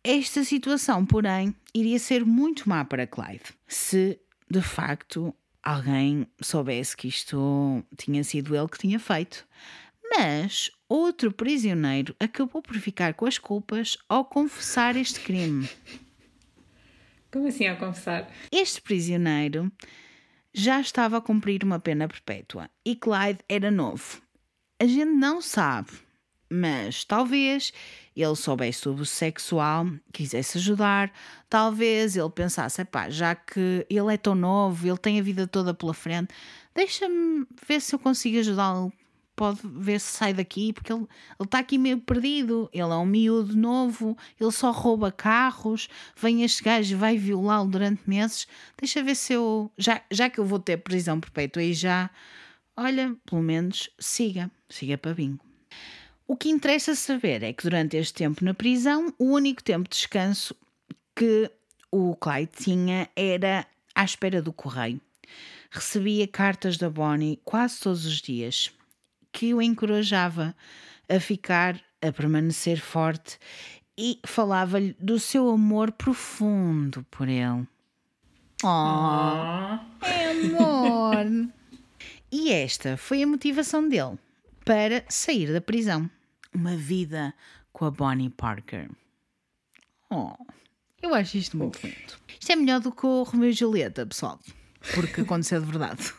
[0.02, 4.18] Esta situação, porém, iria ser muito má para Clyde se,
[4.50, 9.46] de facto, alguém soubesse que isto tinha sido ele que tinha feito.
[10.16, 15.68] Mas outro prisioneiro acabou por ficar com as culpas ao confessar este crime.
[17.30, 18.28] Como assim a confessar?
[18.50, 19.70] Este prisioneiro
[20.52, 24.20] já estava a cumprir uma pena perpétua e Clyde era novo.
[24.80, 25.90] A gente não sabe,
[26.50, 27.72] mas talvez
[28.16, 31.12] ele soubesse sobre o sexual, quisesse ajudar,
[31.48, 35.72] talvez ele pensasse, pá, já que ele é tão novo, ele tem a vida toda
[35.72, 36.34] pela frente,
[36.74, 38.92] deixa-me ver se eu consigo ajudá-lo.
[39.36, 41.06] Pode ver se sai daqui, porque ele
[41.40, 42.68] está aqui meio perdido.
[42.74, 45.88] Ele é um miúdo novo, ele só rouba carros.
[46.14, 48.46] Vem este gajo e vai violá-lo durante meses.
[48.78, 49.72] Deixa ver se eu.
[49.78, 52.10] Já, já que eu vou ter prisão perpétua e já.
[52.76, 55.49] Olha, pelo menos siga, siga para bingo.
[56.30, 59.96] O que interessa saber é que durante este tempo na prisão, o único tempo de
[59.96, 60.54] descanso
[61.12, 61.50] que
[61.90, 65.00] o Clyde tinha era à espera do correio.
[65.72, 68.70] Recebia cartas da Bonnie quase todos os dias,
[69.32, 70.54] que o encorajava
[71.08, 73.36] a ficar, a permanecer forte
[73.98, 77.66] e falava-lhe do seu amor profundo por ele.
[78.62, 81.50] Oh, é amor!
[82.30, 84.16] E esta foi a motivação dele
[84.64, 86.08] para sair da prisão.
[86.54, 87.32] Uma vida
[87.72, 88.90] com a Bonnie Parker.
[90.10, 90.34] Oh,
[91.00, 92.14] eu acho isto muito lindo.
[92.28, 94.38] Isto é melhor do que o Romeu e Julieta, pessoal.
[94.94, 96.12] Porque aconteceu de verdade.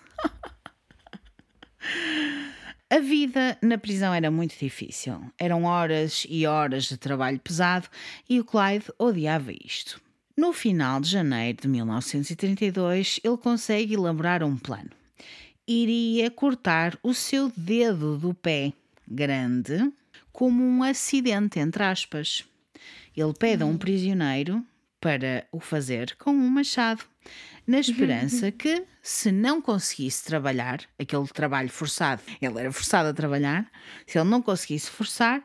[2.89, 5.21] A vida na prisão era muito difícil.
[5.37, 7.87] Eram horas e horas de trabalho pesado
[8.29, 10.01] e o Clyde odiava isto.
[10.35, 14.89] No final de janeiro de 1932, ele consegue elaborar um plano.
[15.67, 18.73] Iria cortar o seu dedo do pé
[19.07, 19.91] grande
[20.31, 22.45] como um acidente, entre aspas,
[23.15, 24.65] Ele pede a um prisioneiro
[24.99, 27.03] para o fazer com um machado,
[27.65, 33.69] na esperança que, se não conseguisse trabalhar, aquele trabalho forçado, ele era forçado a trabalhar,
[34.05, 35.43] se ele não conseguisse forçar,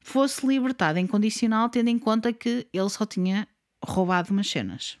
[0.00, 3.46] fosse libertado em condicional, tendo em conta que ele só tinha
[3.84, 4.98] roubado umas cenas.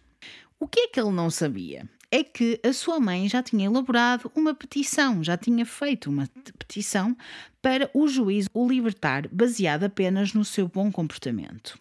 [0.58, 1.88] O que é que ele não sabia?
[2.10, 7.16] É que a sua mãe já tinha elaborado uma petição, já tinha feito uma petição
[7.60, 11.78] para o juiz o libertar, baseado apenas no seu bom comportamento.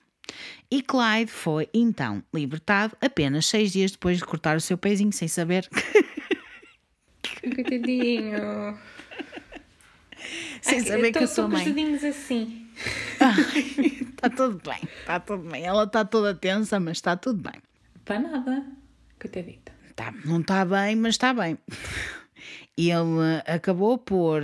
[0.70, 5.28] E Clyde foi então libertado apenas seis dias depois de cortar o seu pezinho, sem
[5.28, 5.70] saber.
[7.42, 8.78] Coitadinho.
[10.62, 11.66] sem saber que a sua Estou com os mãe.
[11.74, 12.68] dedinhos assim.
[14.10, 15.64] Está tudo bem, está tudo bem.
[15.64, 17.62] Ela está toda tensa, mas está tudo bem.
[18.04, 18.66] Para nada.
[19.20, 19.72] Coitadita.
[19.95, 21.58] Tá, não está bem, mas está bem.
[22.77, 24.43] Ele acabou por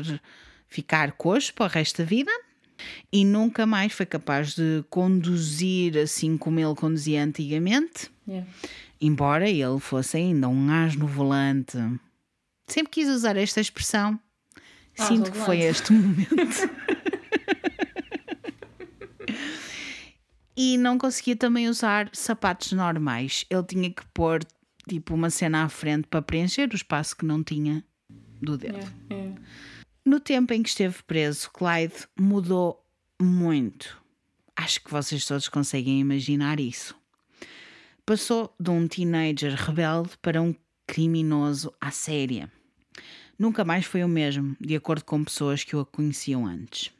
[0.67, 2.31] ficar coxo para o resto da vida
[3.11, 8.47] e nunca mais foi capaz de conduzir assim como ele conduzia antigamente, Yeah.
[9.01, 11.77] embora ele fosse ainda um as no volante.
[12.67, 14.17] Sempre quis usar esta expressão.
[14.97, 16.27] As Sinto que foi este momento.
[20.55, 23.43] e não conseguia também usar sapatos normais.
[23.49, 24.39] Ele tinha que pôr
[24.87, 27.83] tipo uma cena à frente para preencher o espaço que não tinha
[28.41, 28.77] do dedo.
[28.77, 28.93] Yeah.
[29.11, 29.41] Yeah.
[30.03, 32.83] No tempo em que esteve preso, Clyde mudou
[33.21, 34.01] muito.
[34.55, 36.95] Acho que vocês todos conseguem imaginar isso.
[38.05, 40.55] Passou de um teenager rebelde para um
[40.87, 42.51] criminoso à séria.
[43.37, 46.91] Nunca mais foi o mesmo, de acordo com pessoas que o conheciam antes.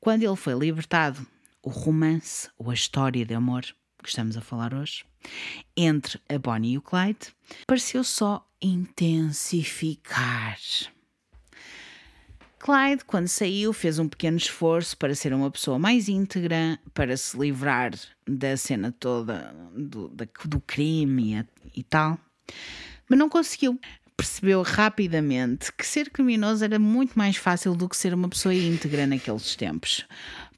[0.00, 1.26] Quando ele foi libertado,
[1.62, 3.66] o romance ou a história de amor
[4.02, 5.04] que estamos a falar hoje,
[5.76, 7.34] entre a Bonnie e o Clyde,
[7.66, 10.58] pareceu só intensificar.
[12.60, 17.38] Clyde, quando saiu, fez um pequeno esforço para ser uma pessoa mais íntegra, para se
[17.38, 17.92] livrar
[18.28, 20.08] da cena toda do,
[20.44, 21.40] do crime
[21.74, 22.18] e, e tal,
[23.08, 23.80] mas não conseguiu.
[24.14, 29.06] Percebeu rapidamente que ser criminoso era muito mais fácil do que ser uma pessoa íntegra
[29.06, 30.06] naqueles tempos.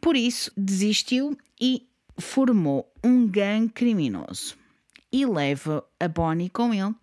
[0.00, 1.86] Por isso, desistiu e
[2.18, 4.56] formou um gangue criminoso
[5.10, 6.94] e leva a Bonnie com ele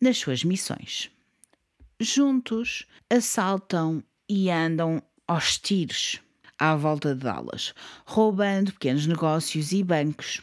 [0.00, 1.10] nas suas missões
[2.00, 6.18] juntos assaltam e andam aos tiros
[6.58, 7.74] à volta de Dallas,
[8.06, 10.42] roubando pequenos negócios e bancos.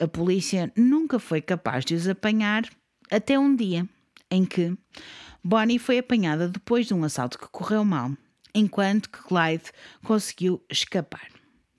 [0.00, 2.68] A polícia nunca foi capaz de os apanhar
[3.10, 3.88] até um dia
[4.30, 4.76] em que
[5.42, 8.12] Bonnie foi apanhada depois de um assalto que correu mal,
[8.54, 9.70] enquanto que Clyde
[10.02, 11.28] conseguiu escapar.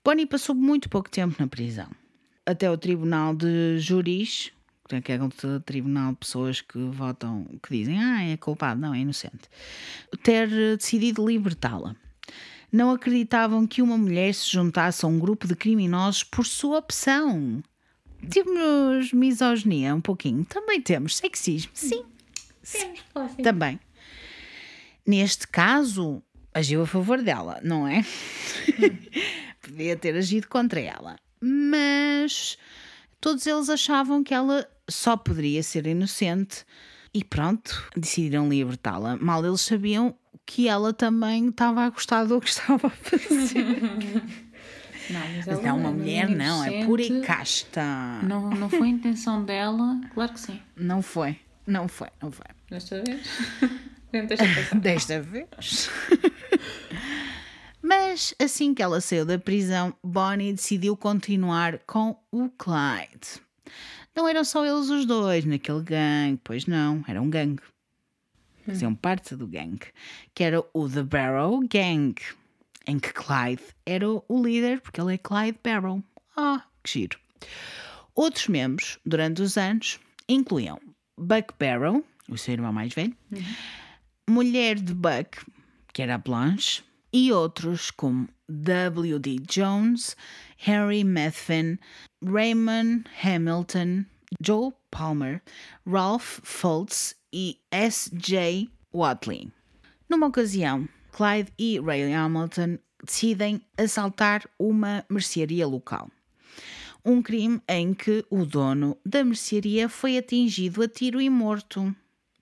[0.06, 1.90] Bonnie passou muito pouco tempo na prisão,
[2.46, 4.52] até o tribunal de juris,
[5.02, 9.00] que é o tribunal de pessoas que votam, que dizem, ah, é culpado, não, é
[9.00, 9.50] inocente,
[10.22, 11.96] ter eh, decidido libertá-la.
[12.70, 17.60] Não acreditavam que uma mulher se juntasse a um grupo de criminosos por sua opção.
[18.30, 22.04] Temos misoginia um pouquinho, também temos sexismo, sim,
[23.12, 23.42] claro, sim.
[23.42, 23.80] também.
[25.04, 26.22] Neste caso,
[26.54, 28.04] agiu a favor dela, não é?
[29.66, 31.16] Podia ter agido contra ela.
[31.40, 32.56] Mas
[33.20, 36.64] todos eles achavam que ela só poderia ser inocente
[37.12, 39.16] e pronto, decidiram libertá-la.
[39.16, 43.82] Mal eles sabiam que ela também estava a gostar do que estava a fazer.
[45.08, 47.80] Não, mas não, uma é mulher não, é pura e casta.
[48.24, 50.60] Não, não foi a intenção dela, claro que sim.
[50.74, 52.46] Não foi, não foi, não foi.
[52.68, 53.20] Desta vez.
[54.82, 55.90] Desta vez.
[57.86, 63.40] Mas assim que ela saiu da prisão, Bonnie decidiu continuar com o Clyde.
[64.12, 67.62] Não eram só eles os dois naquele gangue, pois não, era um gangue.
[68.66, 69.86] Faziam parte do gangue,
[70.34, 72.16] que era o The Barrow Gang,
[72.88, 76.02] em que Clyde era o líder, porque ele é Clyde Barrow.
[76.36, 77.20] Ah, que giro.
[78.16, 80.80] Outros membros, durante os anos, incluíam
[81.16, 83.16] Buck Barrow, o seu irmão mais velho,
[84.28, 85.38] mulher de Buck,
[85.92, 86.82] que era a Blanche,
[87.12, 89.38] e outros como W.D.
[89.48, 90.16] Jones,
[90.58, 91.78] Harry Methvin,
[92.24, 94.04] Raymond Hamilton,
[94.40, 95.42] Joe Palmer,
[95.86, 98.70] Ralph Fultz e S.J.
[98.92, 99.50] Watley.
[100.08, 106.10] Numa ocasião, Clyde e Ray Hamilton decidem assaltar uma mercearia local.
[107.04, 111.94] Um crime em que o dono da mercearia foi atingido a tiro e morto.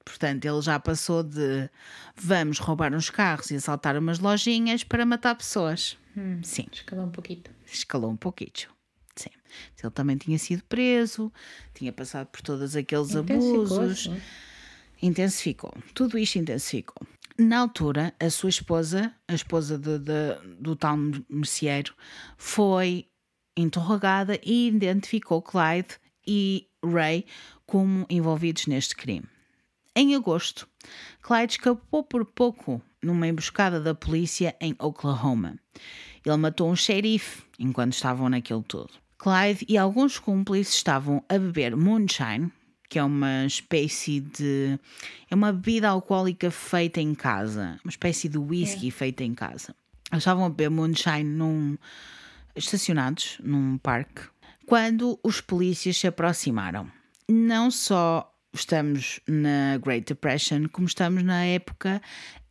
[0.05, 1.69] Portanto, ele já passou de
[2.15, 5.97] vamos roubar uns carros e assaltar umas lojinhas para matar pessoas.
[6.43, 7.43] Sim, Escalou um pouquinho.
[7.67, 8.69] escalou um pouquinho.
[9.17, 9.31] Sim.
[9.83, 11.33] Ele também tinha sido preso,
[11.75, 14.05] tinha passado por todos aqueles abusos.
[14.05, 14.21] sim.
[15.03, 15.73] Intensificou.
[15.95, 17.07] Tudo isto intensificou.
[17.39, 20.97] Na altura, a sua esposa, a esposa de- de- do tal
[21.29, 21.95] merceeiro,
[22.39, 23.07] foi
[23.57, 25.97] interrogada e identificou Clyde
[26.27, 27.27] e Ray
[27.67, 29.27] como envolvidos neste crime.
[29.97, 30.69] Em agosto,
[31.23, 35.57] Clyde escapou por pouco numa emboscada da polícia em Oklahoma.
[36.25, 38.91] Ele matou um xerife enquanto estavam naquilo tudo.
[39.17, 42.51] Clyde e alguns cúmplices estavam a beber moonshine,
[42.89, 44.79] que é uma espécie de.
[45.31, 49.77] é uma bebida alcoólica feita em casa, uma espécie de whisky feita em casa.
[50.11, 51.79] Eles estavam a beber moonshine num,
[52.57, 54.23] estacionados num parque
[54.67, 56.91] quando os polícias se aproximaram.
[57.29, 62.01] Não só estamos na Great Depression, como estamos na época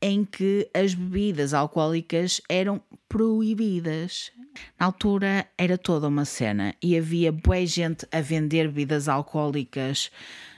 [0.01, 4.31] em que as bebidas alcoólicas eram proibidas.
[4.79, 10.11] Na altura era toda uma cena e havia boa gente a vender bebidas alcoólicas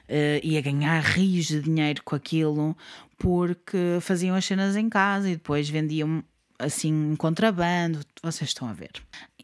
[0.10, 2.76] uh, e a ganhar rios de dinheiro com aquilo
[3.18, 6.24] porque faziam as cenas em casa e depois vendiam
[6.58, 8.00] assim contrabando.
[8.22, 8.92] Vocês estão a ver.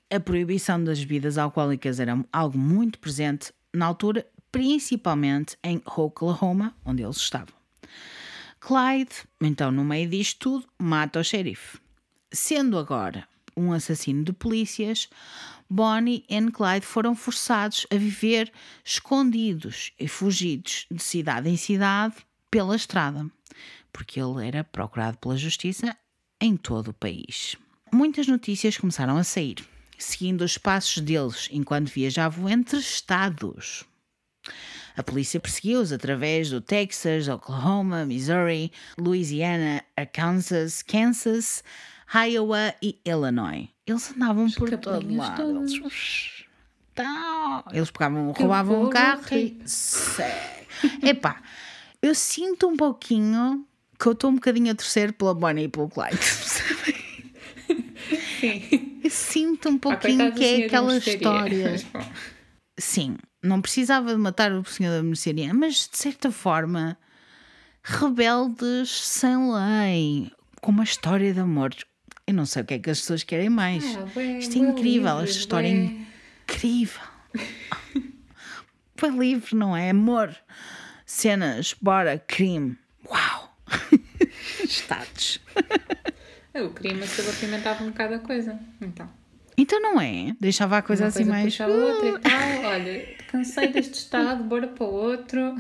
[0.10, 7.04] A proibição das bebidas alcoólicas era algo muito presente na altura, principalmente em Oklahoma, onde
[7.04, 7.54] eles estavam.
[8.60, 11.80] Clyde, então, no meio disto tudo, mata o xerife.
[12.32, 13.28] Sendo agora
[13.58, 15.10] um assassino de polícias,
[15.70, 18.52] Bonnie e Clyde foram forçados a viver
[18.84, 22.16] escondidos e fugidos de cidade em cidade
[22.50, 23.26] pela estrada,
[23.92, 25.96] porque ele era procurado pela justiça
[26.40, 27.56] em todo o país.
[27.92, 29.58] Muitas notícias começaram a sair,
[29.98, 33.86] seguindo os passos deles enquanto viajavam entre estados.
[34.98, 41.64] A polícia perseguiu-os através do Texas, Oklahoma, Missouri, Louisiana, Arkansas, Kansas,
[42.14, 43.70] Iowa e Illinois.
[43.88, 45.60] Eles andavam Os por todo lado.
[45.62, 46.42] Eles,
[46.94, 47.64] Tá.
[47.72, 49.36] Eles pegavam, roubavam um carro e.
[49.36, 49.62] rico.
[49.66, 50.68] Sério.
[51.04, 51.42] Epá,
[52.02, 53.66] eu sinto um pouquinho
[53.98, 56.18] que eu estou um bocadinho a torcer pela Bonnie e pelo Clyde.
[58.40, 59.00] Sim.
[59.04, 61.72] Eu sinto um Ah, pouquinho que é aquela história.
[61.94, 62.06] Mas,
[62.80, 66.98] Sim, não precisava de matar o senhor da mercearia, mas de certa forma,
[67.84, 70.32] rebeldes sem lei,
[70.62, 71.74] com uma história de amor.
[72.28, 73.84] Eu não sei o que é que as pessoas querem mais.
[73.98, 75.98] ah, bué- Isto é incrível, livre, esta história é bué-
[76.44, 77.02] incrível.
[78.96, 79.90] Foi livre, não é?
[79.90, 80.36] Amor,
[81.06, 82.78] cenas, bora, crime.
[83.10, 83.58] Uau!
[84.64, 85.40] Estados.
[85.56, 88.60] Ah, O crime se apimentava um bocado a coisa.
[88.82, 89.10] Então.
[89.62, 90.36] Então não é?
[90.40, 91.62] Deixava a coisa Uma assim coisa mais.
[91.62, 92.72] a outra e tal.
[92.72, 95.56] Olha, cansei deste estado, bora para o outro.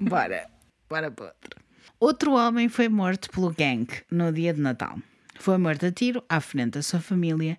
[0.00, 0.48] Bora,
[0.88, 1.60] bora para outro.
[2.00, 4.98] Outro homem foi morto pelo gang no dia de Natal.
[5.38, 7.58] Foi morto a tiro à frente da sua família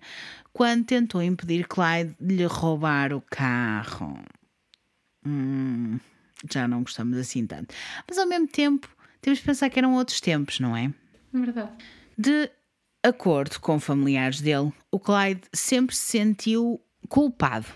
[0.52, 4.18] quando tentou impedir Clyde de lhe roubar o carro.
[5.24, 5.98] Hum,
[6.50, 7.72] já não gostamos assim tanto.
[8.08, 8.88] Mas ao mesmo tempo,
[9.20, 10.92] temos de pensar que eram outros tempos, não é?
[11.32, 11.70] Verdade.
[12.16, 12.50] De
[13.02, 17.66] acordo com familiares dele, o Clyde sempre se sentiu culpado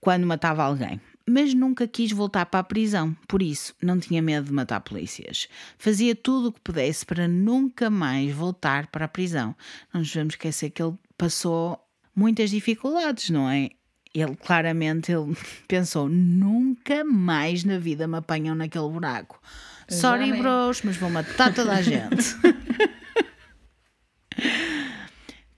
[0.00, 4.46] quando matava alguém, mas nunca quis voltar para a prisão, por isso não tinha medo
[4.46, 5.48] de matar polícias.
[5.78, 9.56] Fazia tudo o que pudesse para nunca mais voltar para a prisão.
[9.92, 11.80] Não nos vamos esquecer que ele passou
[12.14, 13.70] muitas dificuldades, não é?
[14.14, 15.34] Ele claramente ele
[15.66, 19.40] pensou: nunca mais na vida me apanham naquele buraco.
[19.88, 22.36] Sorry, bros, mas vou matar toda a gente.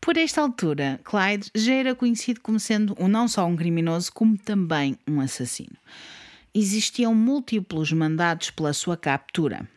[0.06, 4.96] Por esta altura, Clyde já era conhecido como sendo não só um criminoso, como também
[5.04, 5.76] um assassino.
[6.54, 9.68] Existiam múltiplos mandados pela sua captura.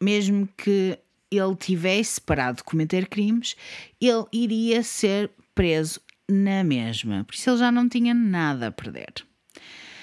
[0.00, 0.98] Mesmo que
[1.30, 3.56] ele tivesse parado de cometer crimes,
[4.00, 7.24] ele iria ser preso na mesma.
[7.24, 9.27] Por isso ele já não tinha nada a perder.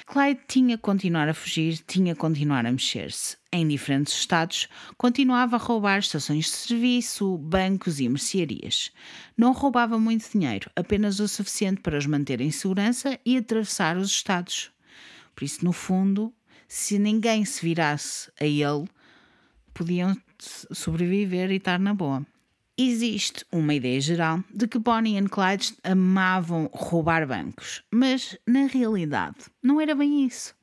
[0.08, 3.38] Clyde tinha continuar a fugir, tinha continuar a mexer-se.
[3.52, 8.92] Em diferentes estados, continuava a roubar estações de serviço, bancos e mercearias.
[9.36, 14.12] Não roubava muito dinheiro, apenas o suficiente para os manter em segurança e atravessar os
[14.12, 14.72] estados.
[15.36, 16.32] Por isso, no fundo,
[16.68, 18.88] se ninguém se virasse a ele,
[19.74, 22.24] podiam sobreviver e estar na boa.
[22.78, 29.46] Existe uma ideia geral de que Bonnie e Clyde amavam roubar bancos, mas na realidade
[29.64, 30.54] não era bem isso.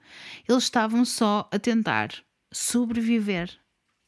[0.47, 2.11] Eles estavam só a tentar
[2.53, 3.51] sobreviver.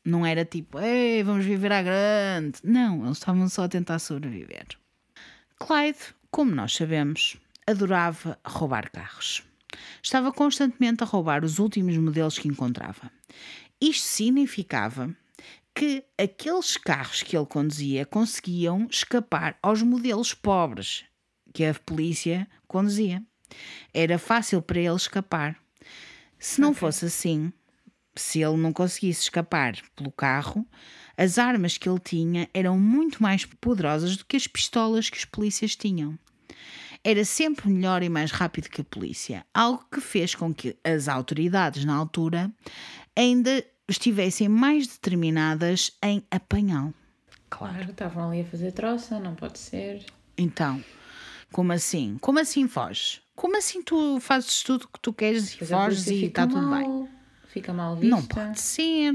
[0.05, 2.59] Não era tipo, ei, vamos viver à grande.
[2.63, 4.67] Não, eles estavam só a tentar sobreviver.
[5.59, 9.43] Clyde, como nós sabemos, adorava roubar carros.
[10.03, 13.11] Estava constantemente a roubar os últimos modelos que encontrava.
[13.81, 15.17] Isto significava
[15.75, 21.05] que aqueles carros que ele conduzia conseguiam escapar aos modelos pobres
[21.53, 23.23] que a polícia conduzia.
[23.93, 25.57] Era fácil para ele escapar.
[26.39, 27.53] Se não fosse assim,
[28.15, 30.67] se ele não conseguisse escapar pelo carro,
[31.17, 35.25] as armas que ele tinha eram muito mais poderosas do que as pistolas que os
[35.25, 36.19] polícias tinham.
[37.07, 41.07] era sempre melhor e mais rápido que a polícia, algo que fez com que as
[41.07, 42.51] autoridades na altura
[43.15, 46.95] ainda estivessem mais determinadas em apanhá-lo.
[47.51, 50.05] Claro, estavam ali a fazer troça, não pode ser.
[50.37, 50.83] Então,
[51.53, 52.17] como assim?
[52.21, 53.21] Como assim foges?
[53.37, 57.09] Como assim tu fazes tudo o que tu queres e foges e está tudo bem?
[57.49, 58.17] Fica mal vista.
[58.17, 59.15] Não pode ser.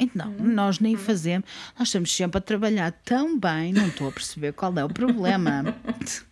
[0.00, 1.48] Então, nós nem fazemos.
[1.78, 5.62] Nós estamos sempre a trabalhar tão bem, não estou a perceber qual é o problema.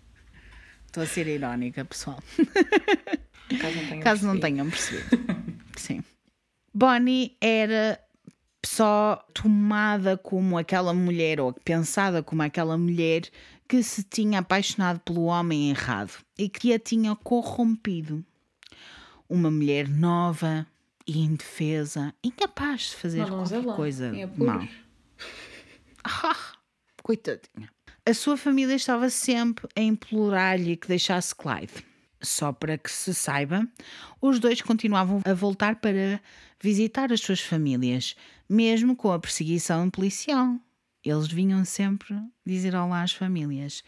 [0.87, 2.19] Estou a ser irónica, pessoal.
[3.61, 4.41] Caso não tenham Caso não percebido.
[4.41, 5.57] tenham percebido.
[5.77, 6.03] Sim.
[6.79, 7.99] Bonnie era
[8.63, 13.23] só tomada como aquela mulher, ou pensada como aquela mulher
[13.67, 18.23] que se tinha apaixonado pelo homem errado e que a tinha corrompido.
[19.27, 20.67] Uma mulher nova
[21.07, 24.37] e indefesa, incapaz de fazer Uma qualquer coisa apuros.
[24.37, 24.69] mal.
[26.05, 26.37] Ah,
[27.03, 27.71] coitadinha.
[28.05, 31.73] A sua família estava sempre a implorar-lhe que deixasse Clyde.
[32.21, 33.67] Só para que se saiba,
[34.21, 36.21] os dois continuavam a voltar para
[36.61, 38.15] visitar as suas famílias,
[38.49, 40.57] mesmo com a perseguição policial.
[41.05, 43.85] Eles vinham sempre dizer olá às famílias.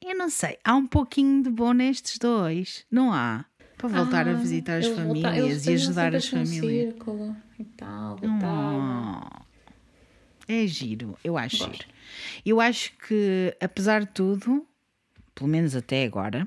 [0.00, 3.44] Eu não sei, há um pouquinho de bom nestes dois, não há?
[3.76, 6.92] Para voltar a Ah, visitar as volta- famílias e ajudar as famílias.
[6.94, 9.20] círculo e tal, voltavam.
[9.22, 9.40] Oh,
[10.48, 11.72] é giro, eu acho Gosto.
[11.72, 11.88] giro.
[12.44, 14.66] Eu acho que, apesar de tudo,
[15.34, 16.46] pelo menos até agora,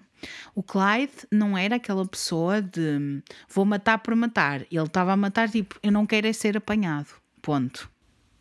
[0.56, 4.62] o Clyde não era aquela pessoa de vou matar por matar.
[4.72, 7.08] Ele estava a matar tipo, eu não quero é ser apanhado.
[7.42, 7.90] Ponto.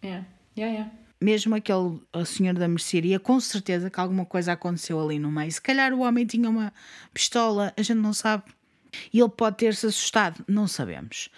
[0.03, 0.23] É,
[0.57, 0.91] yeah, yeah.
[1.21, 5.51] Mesmo aquele o senhor da mercearia, com certeza que alguma coisa aconteceu ali no meio.
[5.53, 6.73] Se calhar o homem tinha uma
[7.15, 8.45] pistola, a gente não sabe.
[9.13, 11.31] E ele pode ter-se assustado, não sabemos.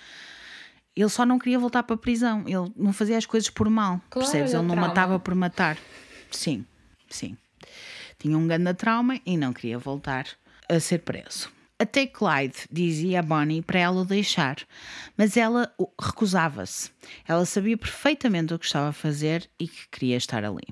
[0.97, 2.45] Ele só não queria voltar para a prisão.
[2.47, 4.01] Ele não fazia as coisas por mal.
[4.11, 4.53] Claro, percebes?
[4.53, 4.89] era Ele não trauma.
[4.89, 5.77] matava por matar.
[6.31, 6.65] Sim,
[7.09, 7.37] sim.
[8.25, 10.27] Tinha um grande trauma e não queria voltar
[10.67, 11.53] a ser preso.
[11.79, 14.57] Até Clyde dizia a Bonnie para ela o deixar,
[15.15, 15.71] mas ela
[16.01, 16.91] recusava-se.
[17.29, 20.67] Ela sabia perfeitamente o que estava a fazer e que queria estar ali.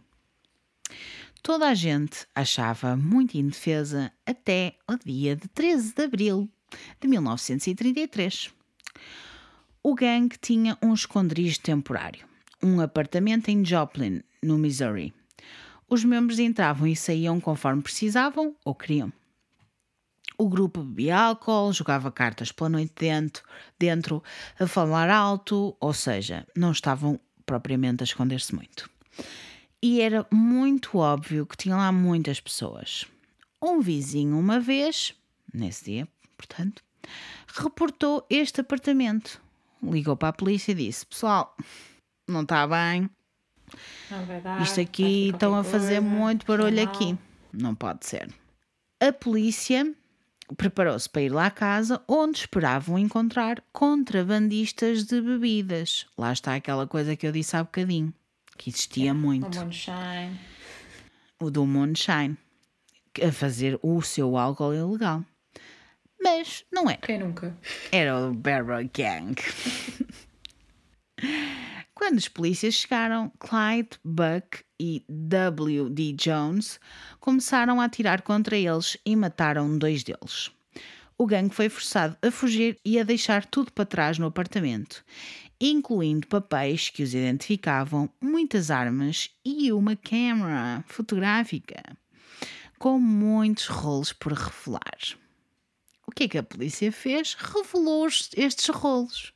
[1.42, 6.48] Toda a gente achava muito indefesa até o dia de 13 de abril
[7.02, 8.50] de 1933.
[9.82, 12.24] O gangue tinha um esconderijo temporário,
[12.62, 15.12] um apartamento em Joplin, no Missouri.
[15.92, 19.12] Os membros entravam e saíam conforme precisavam ou queriam.
[20.38, 23.44] O grupo bebia álcool, jogava cartas pela noite dentro,
[23.78, 24.22] dentro,
[24.58, 28.88] a falar alto, ou seja, não estavam propriamente a esconder-se muito.
[29.82, 33.04] E era muito óbvio que tinham lá muitas pessoas.
[33.62, 35.14] Um vizinho, uma vez,
[35.52, 36.82] nesse dia, portanto,
[37.48, 39.42] reportou este apartamento.
[39.82, 41.54] Ligou para a polícia e disse: Pessoal,
[42.26, 43.10] não está bem.
[44.62, 46.94] Isto aqui estão a fazer coisa, muito barulho mal.
[46.94, 47.18] aqui.
[47.52, 48.28] Não pode ser.
[49.00, 49.92] A polícia
[50.56, 56.06] preparou-se para ir lá à casa, onde esperavam encontrar contrabandistas de bebidas.
[56.16, 58.12] Lá está aquela coisa que eu disse há bocadinho,
[58.58, 60.38] que existia Um muito, moonshine.
[61.40, 62.36] o do Moonshine,
[63.26, 65.24] a fazer o seu álcool ilegal.
[66.22, 66.98] Mas não era.
[67.00, 67.56] Quem nunca?
[67.90, 69.34] Era o Barrow Gang.
[72.02, 76.14] Quando os polícias chegaram, Clyde, Buck e W.D.
[76.14, 76.80] Jones
[77.20, 80.50] começaram a atirar contra eles e mataram dois deles.
[81.16, 85.04] O gangue foi forçado a fugir e a deixar tudo para trás no apartamento,
[85.60, 91.80] incluindo papéis que os identificavam, muitas armas e uma câmera fotográfica,
[92.80, 94.98] com muitos rolos por revelar.
[96.04, 97.34] O que é que a polícia fez?
[97.34, 99.32] Revelou estes rolos.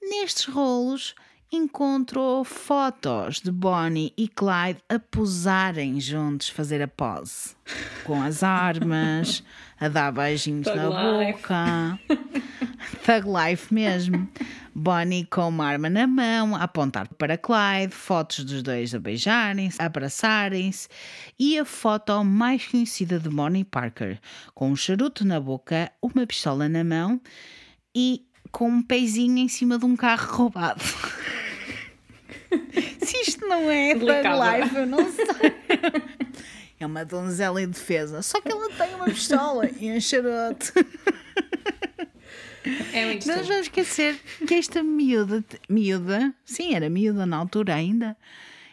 [0.00, 1.14] Nestes rolos
[1.50, 7.56] encontrou fotos de Bonnie e Clyde a posarem juntos, fazer a pose.
[8.04, 9.42] Com as armas,
[9.80, 11.32] a dar beijinhos Thug na life.
[11.38, 11.98] boca.
[13.04, 14.28] Thug life mesmo.
[14.74, 19.80] Bonnie com uma arma na mão, a apontar para Clyde, fotos dos dois a beijarem-se,
[19.82, 20.88] abraçarem-se
[21.38, 24.20] e a foto mais conhecida de Bonnie Parker,
[24.54, 27.20] com um charuto na boca, uma pistola na mão
[27.94, 30.82] e com um pezinho em cima de um carro roubado.
[33.02, 34.58] Se isto não é Delicada.
[34.58, 35.26] Life, eu não sei.
[36.80, 40.72] É uma donzela em defesa, só que ela tem uma pistola e um charuto.
[42.92, 47.74] É muito Não nos vamos esquecer que esta miúda, miúda, sim, era miúda na altura
[47.74, 48.16] ainda,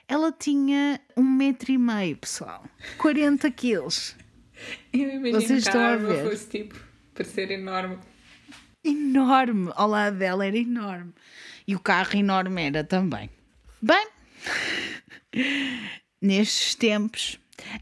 [0.07, 2.63] ela tinha um metro e meio, pessoal.
[2.97, 4.15] 40 quilos.
[4.93, 6.29] Eu imagino Vocês que estão a ver.
[6.29, 6.75] fosse tipo,
[7.13, 7.97] parecer enorme.
[8.85, 9.71] Enorme.
[9.75, 11.13] Ao lado dela era enorme.
[11.67, 13.29] E o carro enorme era também.
[13.81, 14.07] Bem,
[16.21, 17.39] nestes tempos,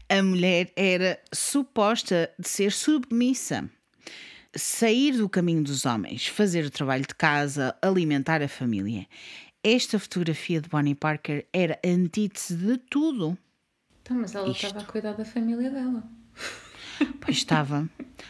[0.08, 3.68] A mulher era suposta de ser submissa,
[4.56, 9.06] sair do caminho dos homens, fazer o trabalho de casa, alimentar a família.
[9.62, 13.36] Esta fotografia de Bonnie Parker era antítese de tudo.
[14.02, 14.66] Então, mas ela Isto.
[14.66, 16.04] estava a cuidar da família dela.
[17.20, 17.88] Pois estava.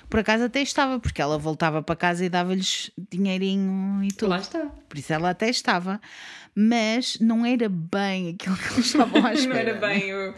[0.09, 4.29] Por acaso até estava, porque ela voltava para casa e dava-lhes dinheirinho e tudo.
[4.31, 4.67] Lá está.
[4.89, 6.01] Por isso ela até estava.
[6.55, 9.75] Mas não era bem aquilo que eles estavam à espera.
[9.75, 10.35] Não era bem o,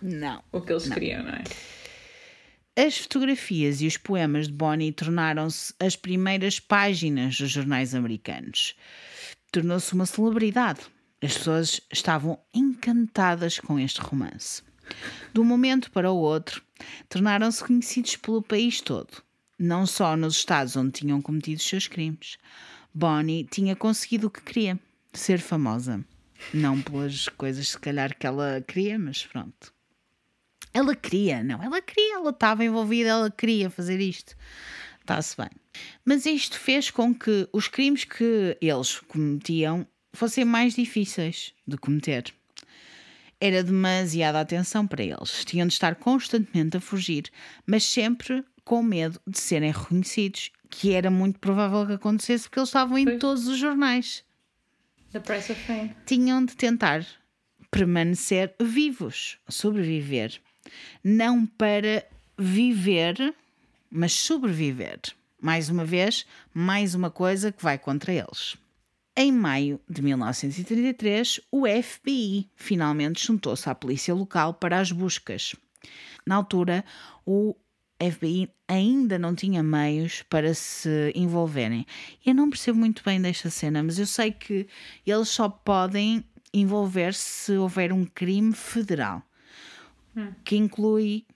[0.00, 0.42] Não.
[0.50, 1.42] o que eles queriam, não é?
[2.74, 8.74] As fotografias e os poemas de Bonnie tornaram-se as primeiras páginas dos jornais americanos.
[9.52, 10.80] Tornou-se uma celebridade.
[11.22, 14.62] As pessoas estavam encantadas com este romance.
[15.34, 16.62] De um momento para o outro,
[17.08, 19.22] tornaram-se conhecidos pelo país todo,
[19.58, 22.38] não só nos estados onde tinham cometido os seus crimes.
[22.94, 24.78] Bonnie tinha conseguido o que queria,
[25.12, 26.04] ser famosa.
[26.52, 29.72] Não pelas coisas, se calhar, que ela queria, mas pronto.
[30.74, 34.34] Ela queria, não, ela queria, ela estava envolvida, ela queria fazer isto.
[35.00, 35.50] Está-se bem.
[36.04, 42.32] Mas isto fez com que os crimes que eles cometiam fossem mais difíceis de cometer.
[43.44, 45.44] Era demasiada atenção para eles.
[45.44, 47.24] Tinham de estar constantemente a fugir,
[47.66, 52.68] mas sempre com medo de serem reconhecidos, que era muito provável que acontecesse porque eles
[52.68, 54.24] estavam em todos os jornais.
[55.10, 55.92] The Price of Fame.
[56.06, 57.04] Tinham de tentar
[57.68, 60.40] permanecer vivos, sobreviver.
[61.02, 62.06] Não para
[62.38, 63.34] viver,
[63.90, 65.00] mas sobreviver.
[65.40, 66.24] Mais uma vez,
[66.54, 68.56] mais uma coisa que vai contra eles.
[69.14, 75.54] Em maio de 1933, o FBI finalmente juntou-se à polícia local para as buscas.
[76.26, 76.82] Na altura,
[77.26, 77.54] o
[78.00, 81.86] FBI ainda não tinha meios para se envolverem.
[82.24, 84.66] Eu não percebo muito bem desta cena, mas eu sei que
[85.06, 89.22] eles só podem envolver-se se houver um crime federal,
[90.44, 91.26] que inclui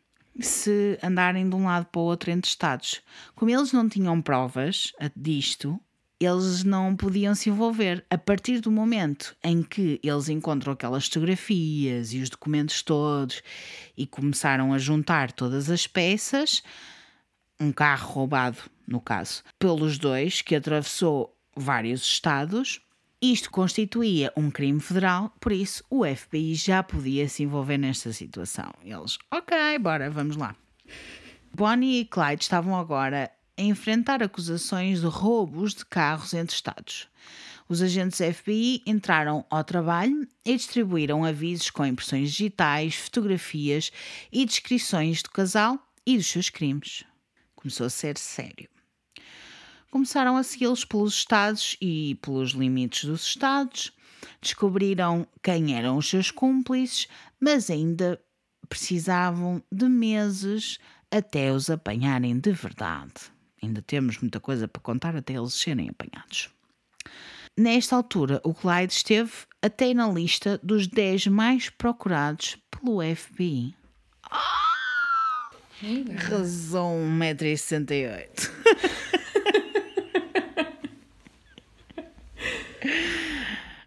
[0.40, 3.02] se andarem de um lado para o outro entre estados.
[3.34, 5.80] Como eles não tinham provas eh, disto,
[6.18, 8.04] eles não podiam se envolver.
[8.10, 13.42] A partir do momento em que eles encontram aquelas fotografias e os documentos todos
[13.96, 16.62] e começaram a juntar todas as peças,
[17.60, 22.80] um carro roubado, no caso, pelos dois, que atravessou vários estados.
[23.20, 28.72] Isto constituía um crime federal, por isso o FBI já podia se envolver nesta situação.
[28.84, 30.54] Eles, ok, bora, vamos lá.
[31.54, 37.08] Bonnie e Clyde estavam agora a enfrentar acusações de roubos de carros entre estados.
[37.68, 43.90] Os agentes FBI entraram ao trabalho e distribuíram avisos com impressões digitais, fotografias
[44.30, 47.02] e descrições do casal e dos seus crimes.
[47.56, 48.68] Começou a ser sério.
[49.90, 53.92] Começaram a segui-los pelos estados e pelos limites dos estados,
[54.40, 57.08] descobriram quem eram os seus cúmplices,
[57.40, 58.20] mas ainda
[58.68, 60.78] precisavam de meses
[61.10, 63.35] até os apanharem de verdade.
[63.62, 66.50] Ainda temos muita coisa para contar até eles serem apanhados.
[67.58, 69.32] Nesta altura, o Clyde esteve
[69.62, 73.74] até na lista dos 10 mais procurados pelo FBI.
[76.16, 78.50] Razão 1,68m.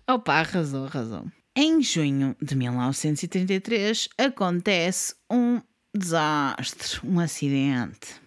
[0.10, 1.26] Opa, arrasou, arrasou.
[1.56, 5.62] Em junho de 1933 acontece um
[5.94, 8.20] desastre, um acidente.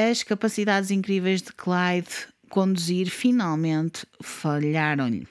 [0.00, 5.26] As capacidades incríveis de Clyde conduzir finalmente falharam-lhe.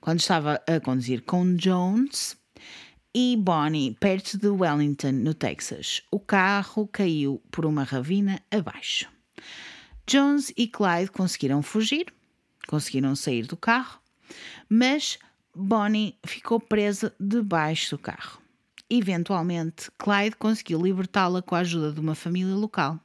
[0.00, 2.36] Quando estava a conduzir com Jones
[3.12, 9.08] e Bonnie perto de Wellington, no Texas, o carro caiu por uma ravina abaixo.
[10.06, 12.06] Jones e Clyde conseguiram fugir,
[12.68, 14.00] conseguiram sair do carro,
[14.68, 15.18] mas
[15.52, 18.40] Bonnie ficou presa debaixo do carro.
[18.88, 23.00] Eventualmente, Clyde conseguiu libertá-la com a ajuda de uma família local.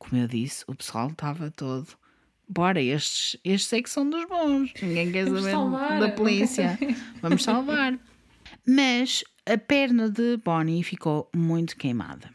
[0.00, 1.86] Como eu disse, o pessoal estava todo.
[2.48, 4.72] Bora, estes, estes é que são dos bons.
[4.82, 6.78] Ninguém quer Vamos saber salvar, da não polícia.
[7.22, 7.96] Vamos salvar.
[8.66, 12.28] Mas a perna de Bonnie ficou muito queimada.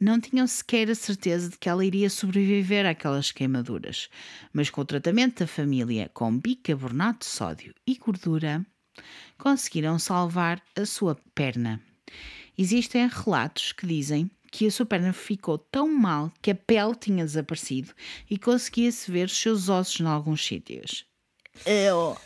[0.00, 4.08] Não tinham sequer a certeza de que ela iria sobreviver àquelas queimaduras,
[4.52, 8.64] mas com o tratamento da família com bicarbonato de sódio e gordura,
[9.36, 11.80] conseguiram salvar a sua perna.
[12.56, 17.24] Existem relatos que dizem que a sua perna ficou tão mal que a pele tinha
[17.24, 17.92] desaparecido
[18.30, 21.06] e conseguia-se ver os seus ossos em alguns sítios.
[21.64, 22.16] Eu.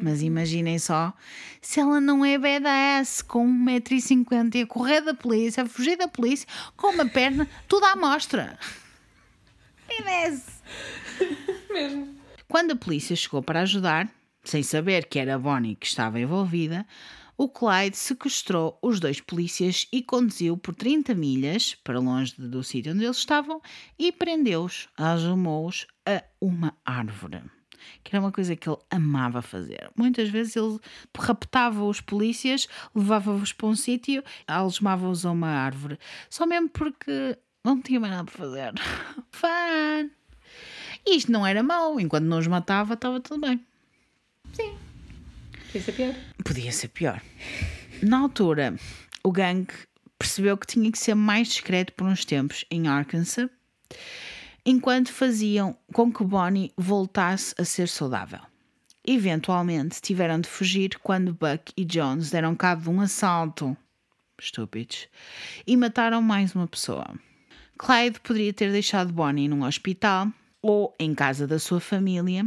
[0.00, 1.12] Mas imaginem só,
[1.60, 6.08] se ela não é badass com 1,50m e a correr da polícia, a fugir da
[6.08, 8.58] polícia, com uma perna, tudo à mostra.
[11.68, 12.16] Mesmo.
[12.48, 14.08] Quando a polícia chegou para ajudar,
[14.44, 16.86] sem saber que era Bonnie que estava envolvida,
[17.40, 22.92] o Clyde sequestrou os dois polícias e conduziu por 30 milhas para longe do sítio
[22.92, 23.62] onde eles estavam
[23.98, 27.40] e prendeu-os, algemou-os a uma árvore.
[28.04, 29.90] Que era uma coisa que ele amava fazer.
[29.96, 30.78] Muitas vezes ele
[31.16, 35.98] raptava os polícias, levava-os para um sítio, algemava-os a uma árvore.
[36.28, 38.74] Só mesmo porque não tinha mais nada para fazer.
[39.32, 40.10] Fun!
[41.06, 43.64] E isto não era mau, enquanto não os matava, estava tudo bem.
[44.52, 44.89] Sim.
[45.70, 46.14] Podia ser pior.
[46.44, 47.22] Podia ser pior.
[48.02, 48.74] Na altura,
[49.22, 49.72] o gangue
[50.18, 53.48] percebeu que tinha que ser mais discreto por uns tempos em Arkansas,
[54.66, 58.40] enquanto faziam com que Bonnie voltasse a ser saudável.
[59.06, 63.76] Eventualmente tiveram de fugir quando Buck e Jones deram cabo de um assalto.
[64.40, 65.06] Estúpidos.
[65.64, 67.06] E mataram mais uma pessoa.
[67.78, 72.44] Clyde poderia ter deixado Bonnie num hospital ou em casa da sua família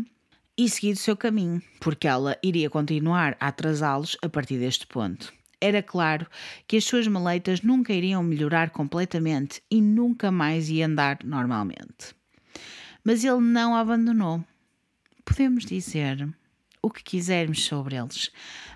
[0.57, 5.33] e seguido o seu caminho, porque ela iria continuar a atrasá-los a partir deste ponto.
[5.59, 6.27] Era claro
[6.67, 12.13] que as suas maletas nunca iriam melhorar completamente e nunca mais ia andar normalmente.
[13.03, 14.43] Mas ele não a abandonou.
[15.25, 16.27] Podemos dizer
[16.81, 18.29] o que quisermos sobre eles,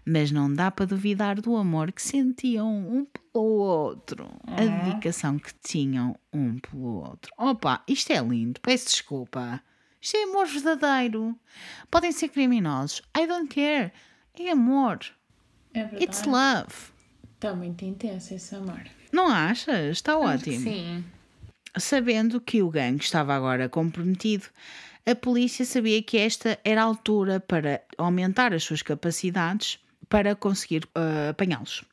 [0.05, 5.53] mas não dá para duvidar do amor que sentiam um pelo outro, a dedicação que
[5.55, 7.34] tinham um pelo outro.
[7.38, 9.61] Opa, isto é lindo, peço desculpa.
[10.07, 11.37] Isto é amor verdadeiro.
[11.91, 13.01] Podem ser criminosos.
[13.13, 13.91] I don't care.
[14.39, 14.99] É amor.
[15.73, 16.01] É verdade.
[16.05, 16.73] It's love.
[17.35, 18.83] Está muito intenso esse amor.
[19.11, 19.97] Não achas?
[19.97, 20.61] Está ótimo.
[20.61, 21.03] Sim.
[21.77, 24.45] Sabendo que o gangue estava agora comprometido,
[25.05, 29.77] a polícia sabia que esta era a altura para aumentar as suas capacidades
[30.07, 31.83] para conseguir ah, apanhá-los.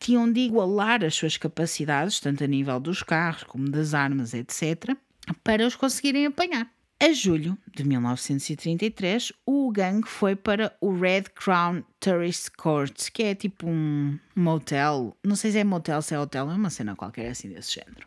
[0.00, 4.96] Tinham de igualar as suas capacidades, tanto a nível dos carros como das armas, etc.,
[5.44, 6.68] para os conseguirem apanhar.
[7.04, 13.34] A julho de 1933, o gangue foi para o Red Crown Tourist Court, que é
[13.34, 17.28] tipo um motel, não sei se é motel, se é hotel, é uma cena qualquer
[17.30, 18.06] assim desse género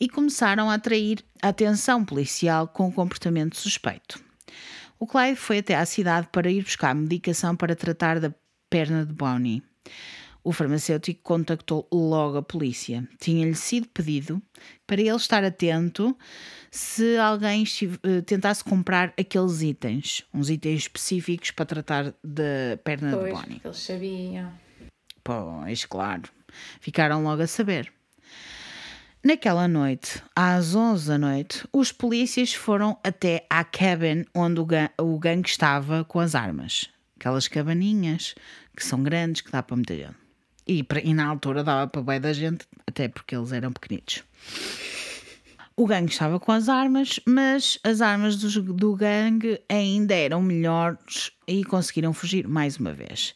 [0.00, 4.18] e começaram a atrair a atenção policial com comportamento suspeito.
[4.98, 8.34] O Clyde foi até à cidade para ir buscar medicação para tratar da
[8.70, 9.62] perna de Bonnie.
[10.44, 13.08] O farmacêutico contactou logo a polícia.
[13.18, 14.42] Tinha-lhe sido pedido
[14.86, 16.14] para ele estar atento
[16.70, 17.64] se alguém
[18.02, 23.60] eh, tentasse comprar aqueles itens, uns itens específicos para tratar da perna de Pois, Bonnie.
[23.64, 24.52] eles sabiam.
[25.22, 26.22] Pois, claro.
[26.78, 27.90] Ficaram logo a saber.
[29.24, 34.90] Naquela noite, às 11 da noite, os polícias foram até à cabin onde o, ga-
[35.00, 36.90] o gangue estava com as armas.
[37.18, 38.34] Aquelas cabaninhas
[38.76, 40.14] que são grandes, que dá para gente.
[40.66, 44.22] E, e na altura dava para bem da gente, até porque eles eram pequenitos.
[45.76, 51.32] O gangue estava com as armas, mas as armas dos- do, gangue ainda eram melhores
[51.48, 53.34] e conseguiram fugir mais uma vez.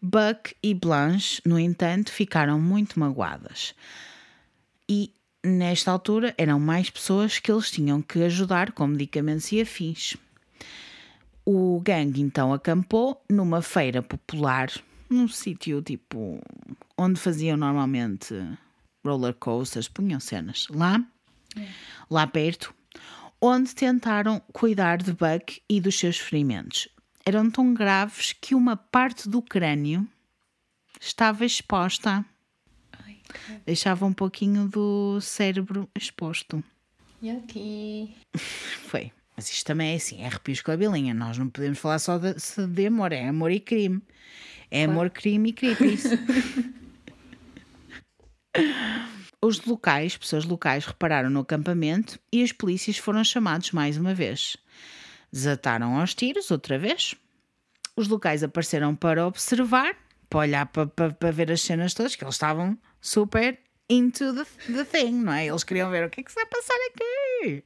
[0.00, 3.74] Buck e Blanche, no entanto, ficaram muito magoadas.
[4.88, 5.10] E
[5.42, 10.16] nesta altura eram mais pessoas que eles tinham que ajudar com medicamentos e afins.
[11.44, 14.70] O gangue então acampou numa feira popular,
[15.08, 16.40] num sítio tipo
[16.96, 18.34] onde faziam normalmente
[19.04, 21.02] roller coasters, punham cenas lá,
[22.10, 22.74] lá perto,
[23.40, 26.88] onde tentaram cuidar de Buck e dos seus ferimentos.
[27.24, 30.06] Eram tão graves que uma parte do crânio
[31.00, 32.24] estava exposta
[32.92, 33.18] Ai,
[33.64, 36.62] deixava um pouquinho do cérebro exposto.
[37.22, 38.14] yucky.
[38.88, 39.12] Foi.
[39.38, 41.14] Mas isto também é assim, é arrepios com a bilinha.
[41.14, 42.34] Nós não podemos falar só de,
[42.66, 44.02] de amor, é amor e crime.
[44.68, 46.06] É amor, crime e creepies.
[49.40, 54.56] Os locais, pessoas locais, repararam no acampamento e os polícias foram chamados mais uma vez.
[55.32, 57.14] Desataram aos tiros outra vez.
[57.94, 59.94] Os locais apareceram para observar,
[60.28, 63.56] para olhar para, para, para ver as cenas todas, que eles estavam super
[63.88, 65.46] into the, the thing, não é?
[65.46, 67.62] Eles queriam ver o que é que se vai passar aqui.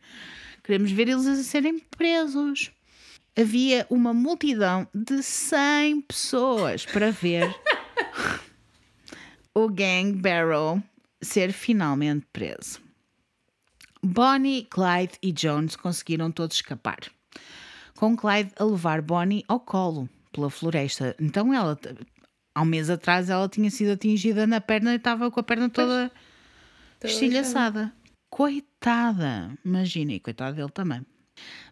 [0.63, 2.71] Queremos ver eles a serem presos.
[3.37, 7.55] Havia uma multidão de 100 pessoas para ver
[9.55, 10.83] o Gang Barrow
[11.21, 12.81] ser finalmente preso.
[14.03, 16.99] Bonnie, Clyde e Jones conseguiram todos escapar,
[17.97, 21.15] com Clyde a levar Bonnie ao colo pela floresta.
[21.21, 21.79] Então ela,
[22.55, 25.71] há um mês atrás, ela tinha sido atingida na perna e estava com a perna
[25.71, 26.11] toda
[27.03, 27.93] Toda estilhaçada.
[28.35, 29.59] Coitada!
[29.63, 31.05] Imagina, e coitado dele também.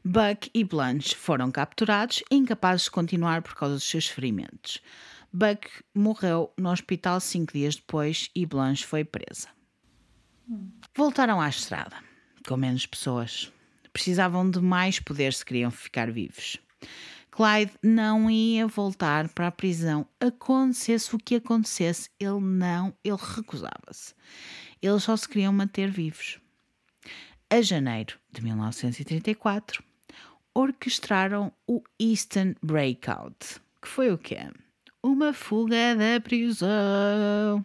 [0.04, 4.78] Buck e Blanche foram capturados e incapazes de continuar por causa dos seus ferimentos.
[5.32, 9.48] Buck morreu no hospital cinco dias depois e Blanche foi presa.
[10.94, 11.96] Voltaram à estrada,
[12.46, 13.50] com menos pessoas.
[13.90, 16.58] Precisavam de mais poder se queriam ficar vivos.
[17.30, 20.06] Clyde não ia voltar para a prisão.
[20.20, 24.12] Acontecesse o que acontecesse, ele não, ele recusava-se.
[24.82, 26.38] Eles só se queriam manter vivos.
[27.52, 29.82] A janeiro de 1934,
[30.54, 34.38] orquestraram o Eastern Breakout, que foi o quê?
[35.02, 37.64] Uma fuga da prisão.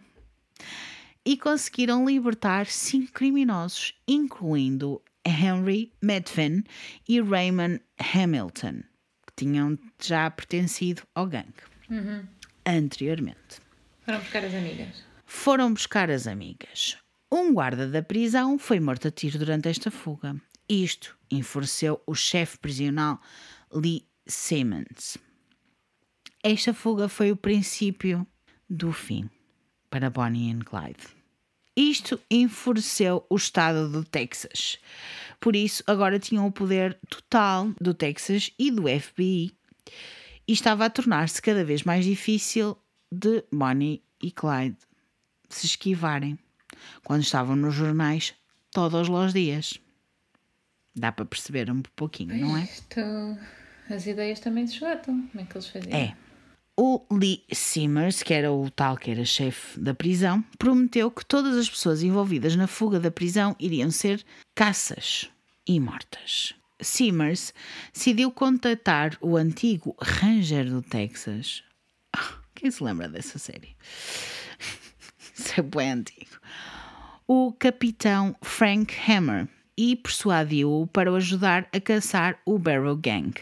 [1.24, 6.64] E conseguiram libertar cinco criminosos, incluindo Henry Medvin
[7.08, 7.80] e Raymond
[8.12, 8.82] Hamilton,
[9.24, 11.62] que tinham já pertencido ao gangue
[12.66, 13.60] anteriormente.
[14.04, 15.04] Foram buscar as amigas.
[15.24, 16.98] Foram buscar as amigas.
[17.30, 20.40] Um guarda da prisão foi morto a tiro durante esta fuga.
[20.68, 23.20] Isto enfureceu o chefe prisional
[23.72, 25.18] Lee Simmons.
[26.42, 28.26] Esta fuga foi o princípio
[28.70, 29.28] do fim
[29.90, 31.16] para Bonnie e Clyde.
[31.76, 34.78] Isto enfureceu o estado do Texas.
[35.40, 39.52] Por isso, agora tinham o poder total do Texas e do FBI.
[40.48, 42.78] E estava a tornar-se cada vez mais difícil
[43.10, 44.78] de Bonnie e Clyde
[45.48, 46.38] se esquivarem
[47.04, 48.34] quando estavam nos jornais
[48.70, 49.80] todos os dias.
[50.94, 52.64] Dá para perceber um pouquinho, não é?
[52.64, 53.00] Isto,
[53.90, 55.28] as ideias também se esgotam.
[55.28, 55.96] Como é que eles faziam?
[55.96, 56.16] É.
[56.78, 61.56] O Lee Simmers, que era o tal que era chefe da prisão, prometeu que todas
[61.56, 64.22] as pessoas envolvidas na fuga da prisão iriam ser
[64.54, 65.30] caças
[65.66, 66.54] e mortas.
[66.80, 67.54] Simmers
[67.94, 71.62] decidiu contatar o antigo Ranger do Texas.
[72.12, 73.74] Ah, Quem se lembra dessa série?
[75.34, 76.35] Isso é bem antigo.
[77.28, 83.34] O capitão Frank Hammer e persuadiu-o para o ajudar a caçar o Barrow Gang.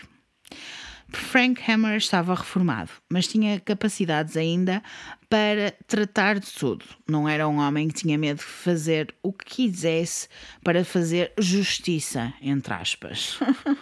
[1.10, 4.82] Frank Hammer estava reformado, mas tinha capacidades ainda
[5.28, 6.82] para tratar de tudo.
[7.06, 10.28] Não era um homem que tinha medo de fazer o que quisesse
[10.64, 13.38] para fazer justiça, entre aspas.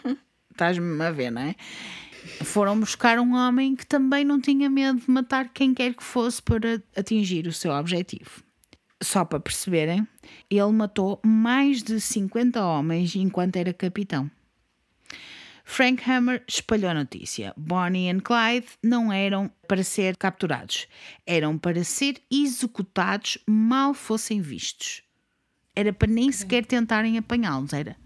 [0.50, 1.55] Estás-me a ver, não é?
[2.42, 6.42] Foram buscar um homem que também não tinha medo de matar quem quer que fosse
[6.42, 8.42] para atingir o seu objetivo.
[9.03, 10.07] Só para perceberem,
[10.48, 14.30] ele matou mais de 50 homens enquanto era capitão.
[15.64, 17.53] Frank Hammer espalhou a notícia.
[17.57, 20.86] Bonnie e Clyde não eram para ser capturados,
[21.26, 25.03] eram para ser executados mal fossem vistos.
[25.74, 27.96] Era para nem sequer tentarem apanhá-los, era.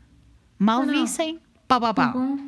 [0.59, 2.13] Mal vissem, pau, pau, pau.
[2.13, 2.39] Bom,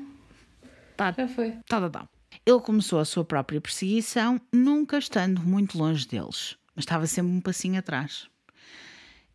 [0.97, 1.53] Tá, já foi.
[1.69, 2.09] tá, tá, tá.
[2.47, 7.41] Ele começou a sua própria perseguição, nunca estando muito longe deles, mas estava sempre um
[7.41, 8.29] passinho atrás.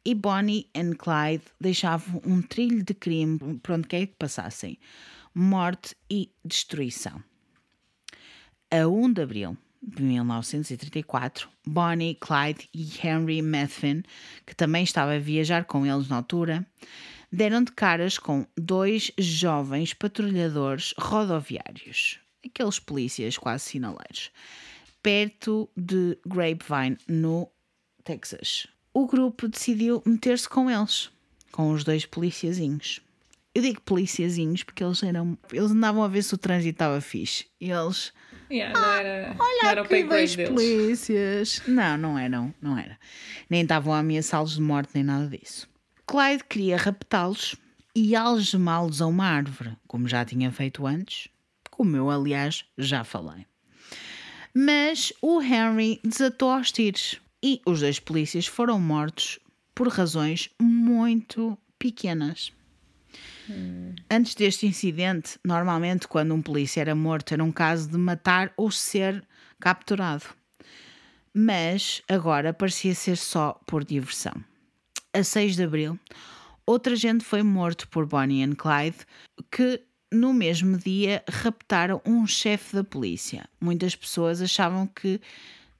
[0.05, 4.77] E Bonnie e Clyde deixavam um trilho de crime por onde quer que passassem
[5.33, 7.23] morte e destruição.
[8.69, 14.03] A 1 de abril de 1934, Bonnie, Clyde e Henry Methvin,
[14.45, 16.65] que também estava a viajar com eles na altura,
[17.31, 24.31] deram de caras com dois jovens patrulhadores rodoviários, aqueles polícias quase sinaleiros,
[25.01, 27.51] perto de Grapevine, no
[28.03, 28.67] Texas.
[28.93, 31.09] O grupo decidiu meter-se com eles,
[31.51, 33.01] com os dois policiazinhos.
[33.55, 35.37] Eu digo policiazinhos porque eles eram.
[35.51, 37.45] Eles andavam a ver se o trânsito estava fixe.
[37.59, 38.13] E eles.
[38.51, 41.61] Yeah, não era, não Olha era o aqui dois polícias.
[41.67, 42.99] Não, não eram, não era.
[43.49, 45.67] Nem estavam a ameaçá-los de morte, nem nada disso.
[46.05, 47.55] Clyde queria raptá-los
[47.95, 51.29] e algemá-los a uma árvore, como já tinha feito antes,
[51.71, 53.45] como eu, aliás, já falei.
[54.53, 59.37] Mas o Henry desatou aos tiros e os dois polícias foram mortos
[59.75, 62.53] por razões muito pequenas.
[64.09, 68.71] Antes deste incidente, normalmente quando um polícia era morto era um caso de matar ou
[68.71, 69.21] ser
[69.59, 70.23] capturado.
[71.33, 74.33] Mas agora parecia ser só por diversão.
[75.11, 75.99] A 6 de abril,
[76.65, 78.99] outra gente foi morto por Bonnie e Clyde,
[79.51, 79.81] que
[80.11, 83.49] no mesmo dia raptaram um chefe da polícia.
[83.59, 85.19] Muitas pessoas achavam que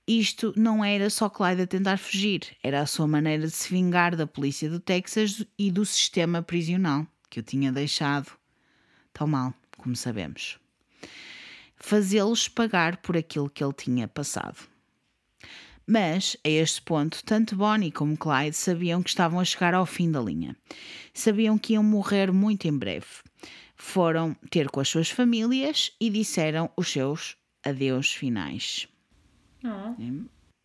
[0.08, 4.16] isto não era só Clyde a tentar fugir, era a sua maneira de se vingar
[4.16, 8.32] da polícia do Texas e do sistema prisional, que o tinha deixado
[9.14, 10.60] tão mal, como sabemos.
[11.78, 14.58] Fazê-los pagar por aquilo que ele tinha passado.
[15.86, 20.10] Mas, a este ponto, tanto Bonnie como Clyde sabiam que estavam a chegar ao fim
[20.10, 20.56] da linha.
[21.14, 23.06] Sabiam que iam morrer muito em breve.
[23.76, 27.36] Foram ter com as suas famílias e disseram os seus
[27.66, 28.88] adeus finais.
[29.64, 29.95] Oh,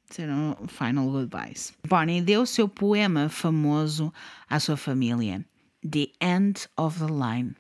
[0.08, 1.74] Disseram final goodbyes.
[1.86, 4.12] Bonnie deu o seu poema famoso
[4.48, 5.44] à sua família,
[5.88, 7.54] The End of the Line,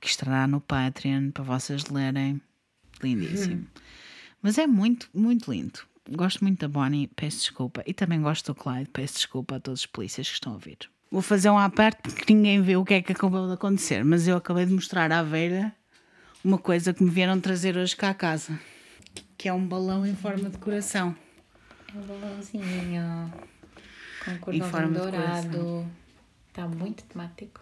[0.00, 2.40] que estará no Patreon para vocês lerem.
[3.02, 3.66] Lindíssimo.
[4.40, 5.80] Mas é muito, muito lindo.
[6.10, 7.82] Gosto muito da Bonnie, peço desculpa.
[7.86, 10.78] E também gosto do Clyde, peço desculpa a todos os polícias que estão a ouvir.
[11.10, 14.02] Vou fazer um à parte porque ninguém vê o que é que acabou de acontecer,
[14.02, 15.72] mas eu acabei de mostrar à Vera
[16.42, 18.58] uma coisa que me vieram trazer hoje cá a casa,
[19.36, 21.14] que é um balão em forma de coração.
[21.94, 23.32] É um balãozinho
[24.40, 25.86] com de dourado.
[26.48, 27.60] Está muito temático.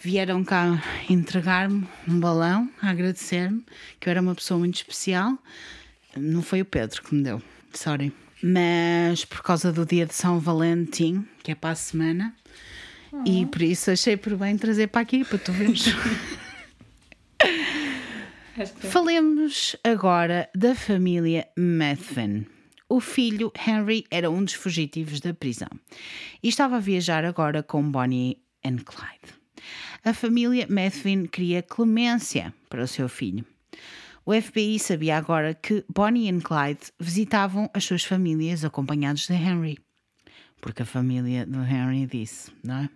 [0.00, 3.64] Vieram cá entregar-me um balão, a agradecer-me,
[3.98, 5.36] que eu era uma pessoa muito especial.
[6.16, 7.42] Não foi o Pedro que me deu,
[7.74, 8.12] sorry.
[8.42, 12.32] Mas por causa do dia de São Valentim, que é para a semana,
[13.26, 15.86] e por isso achei por bem trazer para aqui, para tu veres.
[18.66, 22.46] Falemos agora da família Methven.
[22.88, 25.68] O filho Henry era um dos fugitivos da prisão
[26.42, 29.38] e estava a viajar agora com Bonnie and Clyde.
[30.04, 33.44] A família Methven queria clemência para o seu filho.
[34.26, 39.78] O FBI sabia agora que Bonnie e Clyde visitavam as suas famílias acompanhados de Henry.
[40.60, 42.90] Porque a família do Henry disse, não é?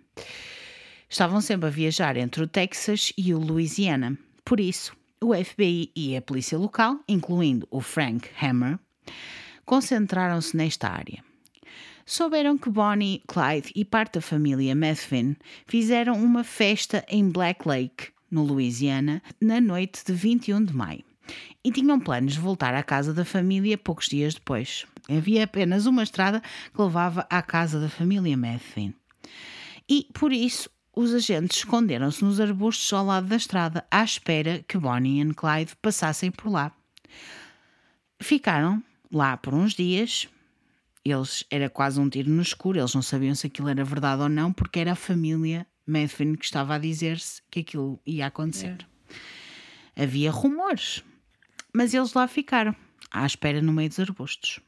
[1.09, 4.19] Estavam sempre a viajar entre o Texas e o Louisiana.
[4.45, 4.93] Por isso,
[5.23, 8.79] o FBI e a polícia local, incluindo o Frank Hammer,
[9.65, 11.23] concentraram-se nesta área.
[12.05, 18.09] Souberam que Bonnie, Clyde e parte da família Methvin fizeram uma festa em Black Lake,
[18.31, 21.05] no Louisiana, na noite de 21 de maio.
[21.63, 24.85] E tinham planos de voltar à casa da família poucos dias depois.
[25.09, 26.43] Havia apenas uma estrada
[26.75, 28.93] que levava à casa da família Methvin.
[29.89, 34.77] E, por isso, os agentes esconderam-se nos arbustos ao lado da estrada, à espera que
[34.77, 36.71] Bonnie e Clyde passassem por lá.
[38.21, 40.29] Ficaram lá por uns dias.
[41.05, 44.29] Eles era quase um tiro no escuro, eles não sabiam se aquilo era verdade ou
[44.29, 48.87] não, porque era a família Methvin que estava a dizer-se que aquilo ia acontecer.
[49.97, 51.03] Havia rumores,
[51.75, 52.77] mas eles lá ficaram,
[53.11, 54.61] à espera no meio dos arbustos.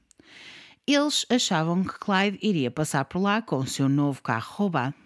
[0.87, 5.04] Eles achavam que Clyde iria passar por lá com o seu novo carro roubado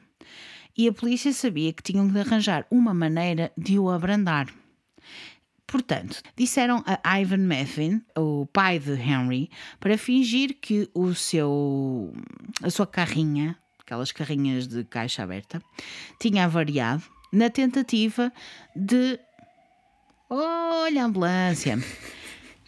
[0.78, 4.46] e a polícia sabia que tinham de arranjar uma maneira de o abrandar.
[5.66, 9.50] Portanto, disseram a Ivan Methvin, o pai de Henry,
[9.80, 12.14] para fingir que o seu
[12.62, 15.60] a sua carrinha, aquelas carrinhas de caixa aberta,
[16.18, 17.02] tinha avariado
[17.32, 18.32] na tentativa
[18.74, 19.18] de
[20.30, 21.78] Olha a ambulância.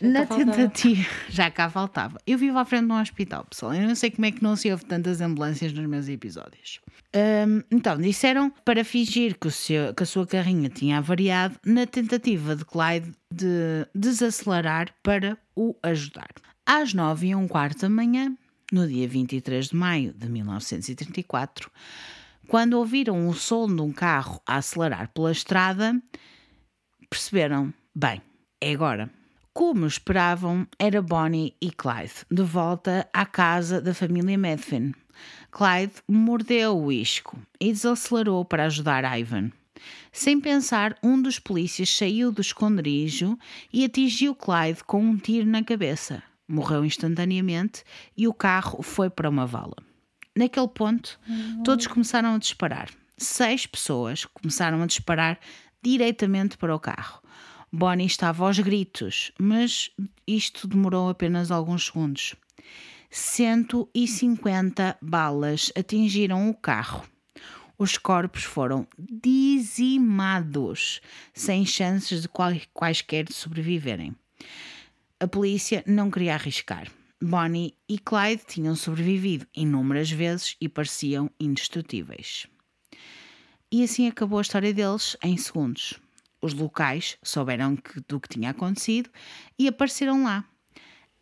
[0.00, 0.52] Na faltava.
[0.52, 1.08] tentativa.
[1.28, 2.18] Já cá faltava.
[2.26, 3.74] Eu vivo à frente de um hospital, pessoal.
[3.74, 6.80] Eu não sei como é que não se ouve tantas ambulâncias nos meus episódios.
[7.14, 11.86] Hum, então, disseram para fingir que, o seu- que a sua carrinha tinha avariado na
[11.86, 16.28] tentativa de Clyde de desacelerar para o ajudar.
[16.64, 18.34] Às nove e um quarto da manhã,
[18.72, 21.68] no dia 23 de maio de 1934,
[22.46, 26.00] quando ouviram o som de um carro a acelerar pela estrada,
[27.08, 28.22] perceberam: bem,
[28.60, 29.10] é agora.
[29.52, 34.94] Como esperavam, era Bonnie e Clyde, de volta à casa da família Medvin.
[35.50, 39.50] Clyde mordeu o isco e desacelerou para ajudar Ivan.
[40.12, 43.36] Sem pensar, um dos polícias saiu do esconderijo
[43.72, 46.22] e atingiu Clyde com um tiro na cabeça.
[46.48, 47.82] Morreu instantaneamente
[48.16, 49.76] e o carro foi para uma vala.
[50.36, 51.18] Naquele ponto,
[51.64, 52.88] todos começaram a disparar.
[53.18, 55.40] Seis pessoas começaram a disparar
[55.82, 57.19] diretamente para o carro.
[57.72, 59.90] Bonnie estava aos gritos, mas
[60.26, 62.34] isto demorou apenas alguns segundos.
[63.10, 67.04] 150 balas atingiram o carro.
[67.78, 71.00] Os corpos foram dizimados,
[71.32, 72.28] sem chances de
[72.74, 74.14] quaisquer de sobreviverem.
[75.18, 76.88] A polícia não queria arriscar.
[77.22, 82.46] Bonnie e Clyde tinham sobrevivido inúmeras vezes e pareciam indestrutíveis.
[83.70, 86.00] E assim acabou a história deles em segundos.
[86.42, 89.10] Os locais souberam que- do que tinha acontecido
[89.58, 90.44] e apareceram lá.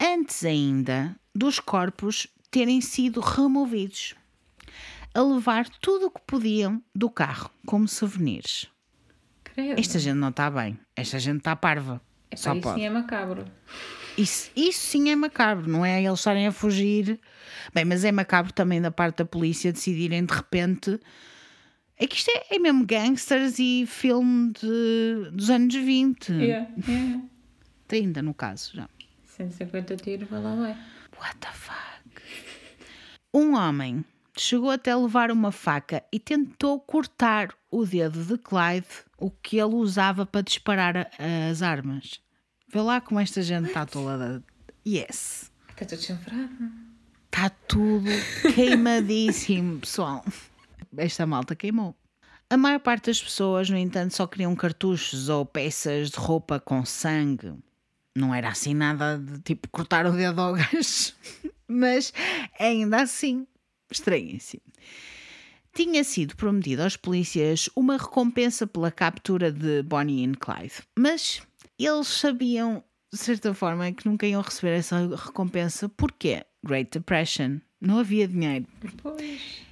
[0.00, 4.14] Antes ainda dos corpos terem sido removidos,
[5.14, 8.66] a levar tudo o que podiam do carro como souvenirs.
[9.44, 9.80] Credo.
[9.80, 10.78] Esta gente não está bem.
[10.94, 12.00] Esta gente está parva.
[12.36, 12.78] Só isso pode.
[12.80, 13.44] sim é macabro.
[14.16, 17.18] Isso, isso sim é macabro, não é eles estarem a fugir.
[17.72, 21.00] Bem, mas é macabro também da parte da polícia decidirem de repente.
[21.98, 26.32] É que isto é, é mesmo gangsters e filme de, dos anos 20.
[26.32, 27.22] Yeah, yeah.
[27.88, 28.88] 30 no caso já.
[29.36, 30.76] 150 tiros, vai lá, vai.
[31.20, 32.22] What the fuck?
[33.34, 34.04] Um homem
[34.36, 38.86] chegou até levar uma faca e tentou cortar o dedo de Clyde,
[39.18, 42.20] o que ele usava para disparar a- as armas.
[42.72, 44.42] Vê lá como esta gente está toda.
[44.86, 45.50] Yes!
[45.70, 46.72] Está tudo chanfrado.
[47.26, 48.08] Está tudo
[48.54, 50.24] queimadíssimo, pessoal.
[50.96, 51.94] Esta malta queimou.
[52.50, 56.84] A maior parte das pessoas, no entanto, só queriam cartuchos ou peças de roupa com
[56.84, 57.52] sangue.
[58.16, 61.12] Não era assim nada de tipo cortar o dedo ao gajo.
[61.68, 62.12] Mas
[62.58, 63.46] ainda assim,
[63.90, 64.62] estranhíssimo.
[65.74, 71.42] Tinha sido prometido aos polícias uma recompensa pela captura de Bonnie e Clyde, mas
[71.78, 72.82] eles sabiam,
[73.12, 75.88] de certa forma, que nunca iam receber essa recompensa.
[75.88, 76.44] Porquê?
[76.64, 77.58] Great Depression.
[77.80, 78.66] Não havia dinheiro.
[79.02, 79.67] Pois.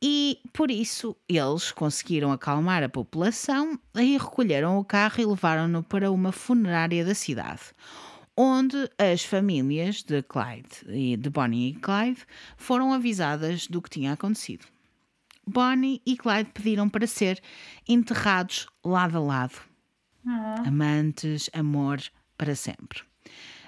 [0.00, 6.10] E por isso eles conseguiram acalmar a população e recolheram o carro e levaram-no para
[6.12, 7.62] uma funerária da cidade,
[8.36, 12.24] onde as famílias de Clyde e de Bonnie e Clyde
[12.56, 14.66] foram avisadas do que tinha acontecido.
[15.44, 17.42] Bonnie e Clyde pediram para ser
[17.88, 19.58] enterrados lado a lado.
[20.64, 22.00] Amantes, amor
[22.36, 23.00] para sempre.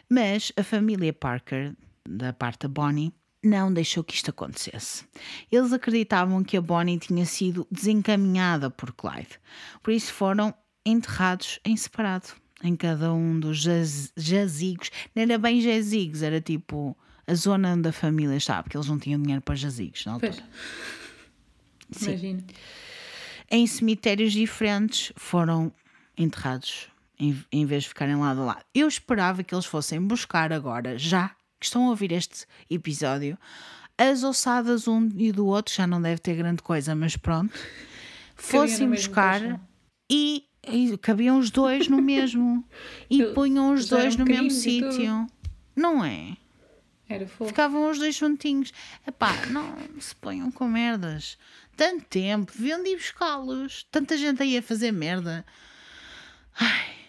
[0.08, 1.74] Mas a família Parker,
[2.08, 3.12] da parte da Bonnie,
[3.42, 5.04] não deixou que isto acontecesse.
[5.50, 9.40] Eles acreditavam que a Bonnie tinha sido desencaminhada por Clyde,
[9.82, 12.28] por isso foram enterrados em separado,
[12.62, 14.90] em cada um dos jaz jazigos.
[15.14, 18.98] Não era bem jazigos, era tipo a zona onde a família estava, porque eles não
[18.98, 20.32] tinham dinheiro para jazigos na altura.
[21.92, 22.02] Pois.
[22.02, 22.44] Imagino.
[23.50, 25.72] Em cemitérios diferentes foram
[26.16, 26.88] enterrados,
[27.18, 28.64] em, em vez de ficarem lado a lado.
[28.74, 33.38] Eu esperava que eles fossem buscar agora, já que estão a ouvir este episódio,
[33.98, 37.52] as ossadas um e do outro, já não deve ter grande coisa, mas pronto,
[38.34, 39.60] fossem buscar
[40.10, 42.64] e, e cabiam os dois no mesmo
[43.10, 45.26] e Eles punham os dois no mesmo sítio.
[45.76, 46.36] Não é?
[47.08, 47.48] Era fofo.
[47.48, 48.72] Ficavam os dois juntinhos.
[49.06, 51.36] Epá, não se ponham com merdas.
[51.76, 53.86] Tanto tempo, deviam de ir buscá-los.
[53.90, 55.44] Tanta gente aí a fazer merda.
[56.58, 57.00] Ai.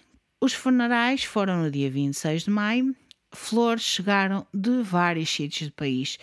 [0.43, 2.95] Os funerais foram no dia 26 de maio.
[3.31, 6.17] Flores chegaram de vários sítios do país,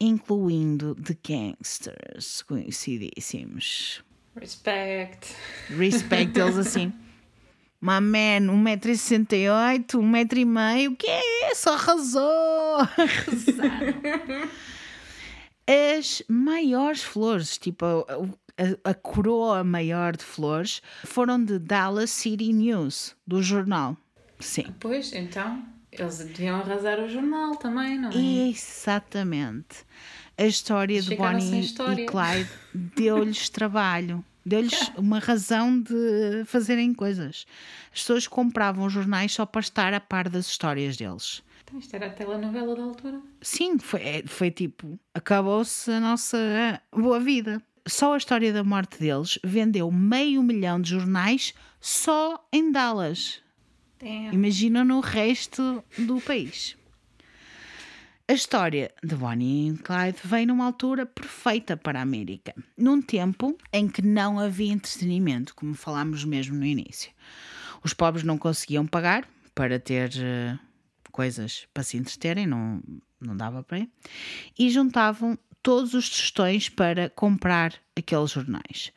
[0.00, 4.02] incluindo de gangsters conhecidíssimos.
[4.36, 5.34] Respect.
[5.68, 6.92] Respect eles assim.
[7.80, 11.68] My man, 1,68m, 1,5m, o que é isso?
[11.68, 12.78] Arrasou!
[12.80, 14.48] Arrasaram.
[15.66, 22.52] As maiores flores, tipo a, a- a coroa maior de flores, foram de Dallas City
[22.52, 23.96] News, do jornal.
[24.40, 24.74] Sim.
[24.80, 25.62] Pois, então,
[25.98, 28.48] eles deviam arrasar o jornal também, não é?
[28.48, 29.84] Exatamente.
[30.36, 32.02] A história de Chegaram Bonnie história.
[32.02, 37.46] e Clyde deu-lhes trabalho, deu-lhes uma razão de fazerem coisas.
[37.92, 41.42] As pessoas compravam jornais só para estar a par das histórias deles.
[41.62, 43.20] Então, isto era a telenovela da altura.
[43.40, 47.62] Sim, foi, é- foi tipo, acabou-se a nossa boa vida.
[47.86, 53.40] Só a história da morte deles vendeu meio milhão de jornais só em Dallas.
[54.04, 54.34] Damn.
[54.34, 56.76] Imagina no resto do país.
[58.28, 63.56] A história de Bonnie e Clyde veio numa altura perfeita para a América, num tempo
[63.72, 67.10] em que não havia entretenimento, como falámos mesmo no início.
[67.82, 70.58] Os pobres não conseguiam pagar para ter eh,
[71.10, 72.82] coisas para se entreterem, não,
[73.18, 73.90] não dava para ir,
[74.58, 78.92] e juntavam todos os tostões para comprar aqueles jornais.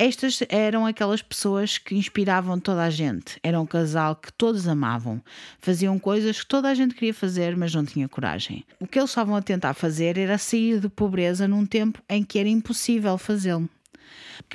[0.00, 3.40] Estas eram aquelas pessoas que inspiravam toda a gente.
[3.42, 5.20] Era um casal que todos amavam.
[5.58, 8.64] Faziam coisas que toda a gente queria fazer, mas não tinha coragem.
[8.78, 12.38] O que eles estavam a tentar fazer era sair de pobreza num tempo em que
[12.38, 13.68] era impossível fazê-lo.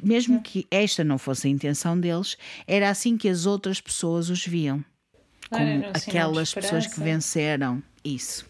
[0.01, 4.45] Mesmo que esta não fosse a intenção deles, era assim que as outras pessoas os
[4.45, 4.83] viam.
[5.49, 7.83] Claro, Como aquelas pessoas que venceram.
[8.03, 8.45] Isso.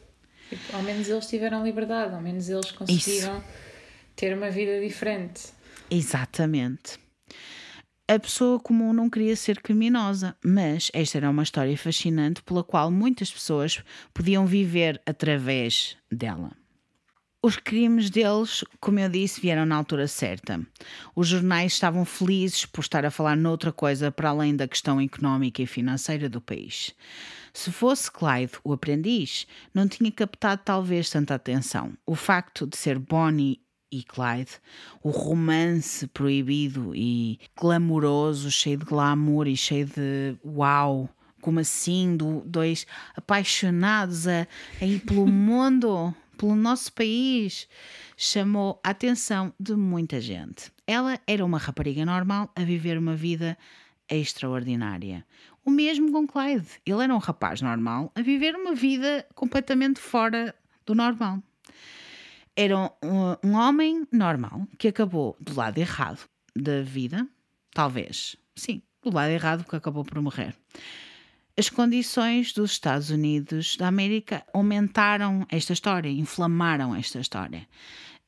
[0.47, 3.43] Tipo, ao menos eles tiveram liberdade, ao menos eles conseguiram
[4.15, 5.52] ter uma vida diferente.
[5.95, 6.97] Exatamente.
[8.07, 12.89] A pessoa comum não queria ser criminosa, mas esta era uma história fascinante pela qual
[12.89, 16.51] muitas pessoas podiam viver através dela.
[17.43, 20.65] Os crimes deles, como eu disse, vieram na altura certa.
[21.15, 25.61] Os jornais estavam felizes por estar a falar noutra coisa para além da questão económica
[25.61, 26.95] e financeira do país.
[27.53, 31.93] Se fosse Clyde, o aprendiz, não tinha captado talvez tanta atenção.
[32.03, 33.62] O facto de ser Bonnie
[33.93, 34.51] e Clyde,
[35.03, 41.07] o romance proibido e glamouroso, cheio de glamour e cheio de uau,
[41.39, 44.47] como assim, do, dois apaixonados a,
[44.81, 47.67] a ir pelo mundo, pelo nosso país,
[48.17, 50.71] chamou a atenção de muita gente.
[50.87, 53.55] Ela era uma rapariga normal a viver uma vida
[54.09, 55.23] extraordinária.
[55.63, 56.67] O mesmo com Clyde.
[56.85, 60.53] Ele era um rapaz normal a viver uma vida completamente fora
[60.83, 61.41] do normal
[62.55, 62.91] era um,
[63.43, 67.27] um homem normal que acabou do lado errado da vida,
[67.73, 70.55] talvez, sim, do lado errado que acabou por morrer.
[71.57, 77.67] As condições dos Estados Unidos da América aumentaram esta história, inflamaram esta história.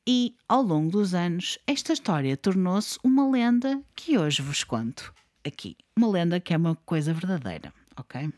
[0.08, 5.12] E, ao longo dos anos, esta história tornou-se uma lenda que hoje vos conto
[5.44, 5.76] aqui.
[5.98, 8.32] Uma lenda que é uma coisa verdadeira, ok?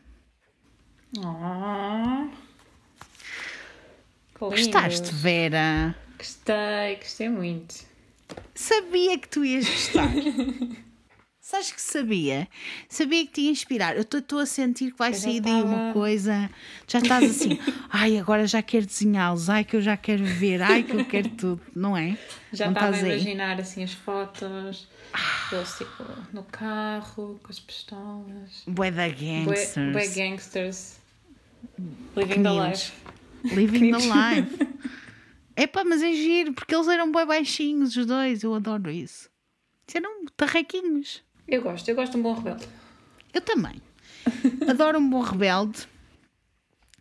[1.12, 2.47] Que
[4.46, 4.56] lindo.
[4.56, 5.94] Gostaste, Vera?
[6.16, 7.74] Gostei, gostei muito.
[8.54, 10.08] Sabia que tu ias gostar.
[11.40, 12.46] Sabes que sabia?
[12.90, 13.96] Sabia que te ia inspirar.
[13.96, 16.50] Eu estou a sentir que vai sair daí uma coisa.
[16.86, 17.58] Já estás assim,
[17.88, 21.30] ai, agora já quero desenhá-los, ai, que eu já quero ver, ai, que eu quero
[21.30, 22.18] tudo, não é?
[22.52, 23.20] Já não estava a estás aí?
[23.20, 24.86] imaginar assim as fotos,
[25.50, 26.04] eles tipo
[26.34, 28.64] no carro, com as pistolas.
[28.66, 29.92] Bué da Bué, gangsters.
[29.94, 30.96] bué gangsters.
[32.14, 32.92] Living the life.
[33.44, 34.68] Living the life.
[35.56, 38.42] Epá, mas é giro, porque eles eram bem baixinhos, os dois.
[38.42, 39.28] Eu adoro isso.
[39.86, 41.22] Eles eram tarrequinhos.
[41.46, 42.68] Eu gosto, eu gosto de um bom rebelde.
[43.32, 43.80] Eu também.
[44.68, 45.88] Adoro um bom rebelde.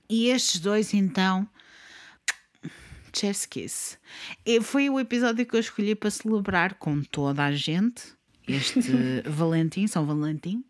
[0.10, 1.48] E estes dois, então.
[3.14, 3.98] Chef's Kiss.
[4.46, 8.04] E foi o episódio que eu escolhi para celebrar com toda a gente
[8.48, 10.64] este Valentim, São Valentim.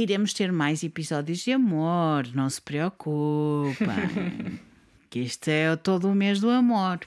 [0.00, 3.74] Iremos ter mais episódios de amor, não se preocupem.
[5.10, 7.00] que este é todo o mês do amor.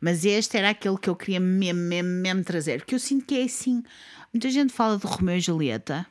[0.00, 2.80] Mas este era aquele que eu queria mesmo, mesmo, mesmo trazer.
[2.80, 3.82] Porque eu sinto que é assim.
[4.32, 6.06] Muita gente fala de Romeu e Julieta.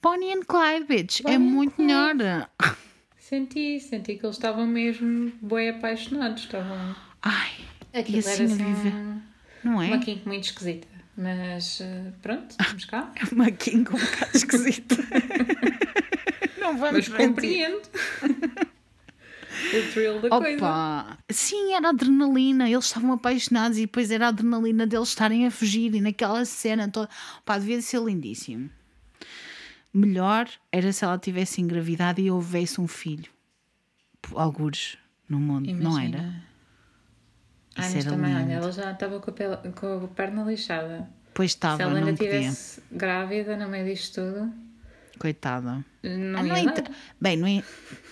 [0.00, 1.20] Bonnie and Clyde, bitch.
[1.20, 1.92] é Bonnie and muito Clyde.
[1.92, 2.48] melhor.
[3.18, 6.44] Senti, senti que eles estavam mesmo bem apaixonados.
[6.44, 6.96] Estavam.
[7.20, 7.50] Ai,
[7.92, 8.94] Aquilo e assim era assim viver.
[8.94, 9.20] um-
[9.62, 9.88] Não é?
[9.88, 10.86] uma quinta muito esquisita.
[11.18, 13.12] Mas eh, pronto, vamos cá.
[13.32, 14.94] Uma King um bocado esquisita.
[16.60, 17.82] não vamos Mas compreendo.
[18.22, 20.56] o thrill da coisa.
[20.58, 21.18] Opa!
[21.28, 22.70] Sim, era adrenalina.
[22.70, 26.88] Eles estavam apaixonados e depois era a adrenalina deles estarem a fugir e naquela cena
[26.88, 27.10] toda.
[27.44, 28.70] Pá, devia ser lindíssimo.
[29.92, 33.28] Melhor era se ela tivesse engravidado e houvesse um filho.
[34.34, 34.96] Algures
[35.28, 36.47] no mundo, não era?
[37.78, 38.52] Isso mas era também, olha, lindo.
[38.52, 41.08] ela já estava com a, pele- com a perna lixada.
[41.34, 44.52] Pois Se estava, ela ainda estivesse grávida no meio disto tudo,
[45.18, 45.84] Coitada.
[46.02, 46.90] não Ah, não inter-
[47.20, 47.62] Bem, não, in-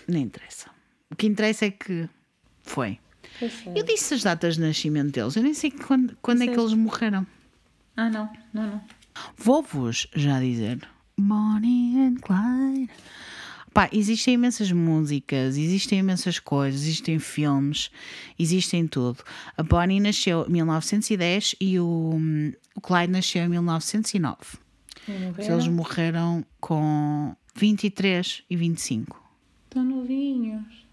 [0.09, 0.71] não interessa.
[1.11, 2.09] O que interessa é que
[2.63, 2.99] foi.
[3.75, 5.37] Eu disse as datas de nascimento deles.
[5.37, 7.27] Eu nem sei quando, quando é que eles morreram.
[7.97, 8.85] Ah, não, não, não.
[9.37, 10.79] Vou-vos já dizer.
[11.19, 12.91] Bonnie and Clyde.
[13.77, 17.91] Pá, existem imensas músicas, existem imensas coisas, existem filmes,
[18.39, 19.23] existem tudo.
[19.55, 22.19] A Bonnie nasceu em 1910 e o,
[22.75, 24.39] o Clyde nasceu em 1909.
[25.07, 26.43] E Eles morreram.
[26.59, 29.23] com 23 e 25.
[29.69, 30.87] Tão novinhos.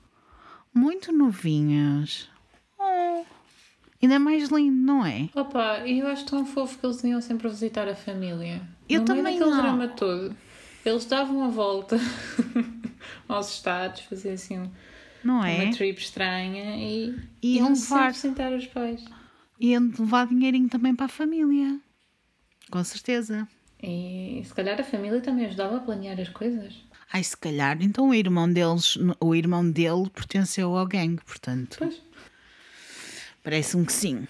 [0.73, 2.29] Muito novinhos.
[2.77, 3.23] Oh,
[4.01, 5.29] ainda mais lindo, não é?
[5.33, 8.61] Opa, e eu acho tão fofo que eles iam sempre visitar a família.
[8.89, 9.55] Eu no também não.
[9.55, 10.35] drama todo.
[10.85, 11.97] Eles davam a volta
[13.27, 14.71] aos Estados, faziam assim um-
[15.23, 15.69] Não uma é?
[15.71, 18.11] trip estranha e E iam iam levar.
[18.11, 19.03] visitar os pais.
[19.59, 21.79] E levar dinheirinho também para a família.
[22.69, 23.47] Com certeza.
[23.81, 26.73] E se calhar a família também ajudava a planear as coisas.
[27.11, 32.01] Ai, se calhar, então o irmão deles, o irmão dele pertenceu ao gangue, portanto, Pois.
[33.43, 34.27] parece-me que sim.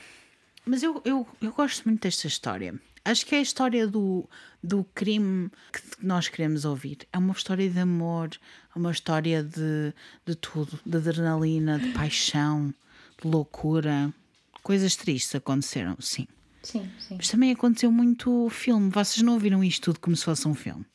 [0.66, 2.76] Mas eu, eu, eu gosto muito desta história.
[3.06, 4.30] Acho que é a história do,
[4.64, 7.00] do crime que nós queremos ouvir.
[7.12, 8.30] É uma história de amor,
[8.74, 9.94] é uma história de,
[10.26, 12.74] de tudo, de adrenalina, de paixão,
[13.22, 14.14] de loucura.
[14.62, 16.28] Coisas tristes aconteceram, sim.
[16.62, 17.16] Sim, sim.
[17.18, 18.90] Mas também aconteceu muito filme.
[18.90, 20.86] Vocês não ouviram isto tudo como se fosse um filme?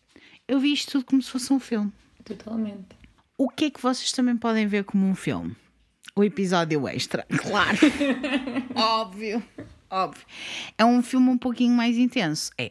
[0.47, 1.93] Eu vi isto tudo como se fosse um filme.
[2.24, 2.97] Totalmente.
[3.36, 5.55] O que é que vocês também podem ver como um filme?
[6.16, 7.76] O episódio extra, claro.
[8.74, 9.43] óbvio,
[9.90, 10.24] óbvio.
[10.77, 12.70] É um filme um pouquinho mais intenso, é.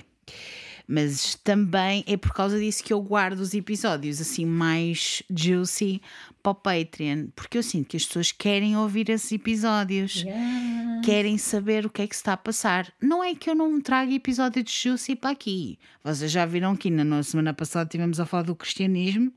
[0.87, 6.01] Mas também é por causa disso que eu guardo os episódios assim mais juicy
[6.41, 11.01] para o Patreon, porque eu sinto que as pessoas querem ouvir esses episódios Yeah.
[11.03, 12.91] querem saber o que é que se está a passar.
[13.01, 15.77] Não é que eu não trago episódio de Juicy para aqui.
[16.03, 19.33] Vocês já viram que na semana passada tivemos a falar do cristianismo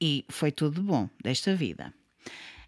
[0.00, 1.92] e foi tudo bom desta vida.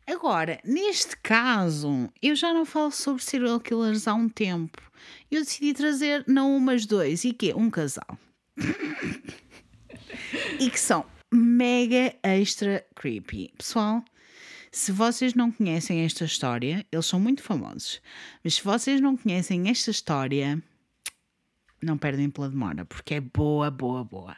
[0.07, 4.83] Agora, neste caso, eu já não falo sobre serial killers há um tempo.
[5.31, 7.25] Eu decidi trazer não um, mas dois.
[7.25, 7.55] E quê?
[7.57, 8.19] Um casal.
[10.61, 13.53] e que são mega extra creepy.
[13.57, 14.05] Pessoal,
[14.71, 18.03] se vocês não conhecem esta história, eles são muito famosos.
[18.43, 20.63] Mas se vocês não conhecem esta história,
[21.83, 24.37] não perdem pela demora, porque é boa, boa, boa.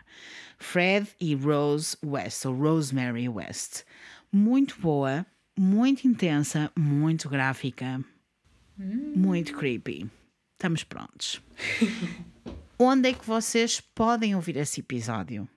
[0.59, 3.85] Fred e Rose West, ou Rosemary West.
[4.31, 5.27] Muito boa,
[5.59, 8.03] muito intensa, muito gráfica,
[8.79, 10.09] muito creepy.
[10.55, 11.41] Estamos prontos.
[12.79, 15.49] Onde é que vocês podem ouvir esse episódio?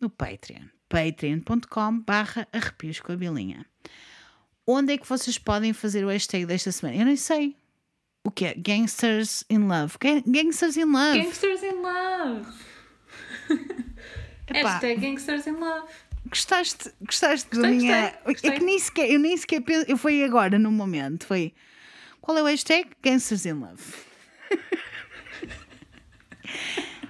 [0.00, 0.64] No Patreon.
[0.88, 3.66] patreon.com barra arrepios com a bilinha.
[4.66, 6.96] Onde é que vocês podem fazer o hashtag desta semana?
[6.98, 7.56] Eu nem sei.
[8.24, 8.54] O que é?
[8.54, 9.96] Gangsters in Love.
[10.00, 11.18] Ga- Gangsters in Love.
[11.22, 12.46] Gangsters in Love!
[14.48, 14.70] Epá.
[14.70, 15.88] Hashtag Gangsters in Love.
[16.32, 18.00] Gostaste, gostaste da Gostei, minha.
[18.02, 18.50] gostei, gostei.
[18.50, 19.84] É que nem sequer, eu nem sequer penso.
[19.86, 21.26] Eu fui agora no momento.
[21.26, 21.52] Foi.
[22.22, 22.88] Qual é o hashtag?
[23.02, 23.82] Gangsters in Love.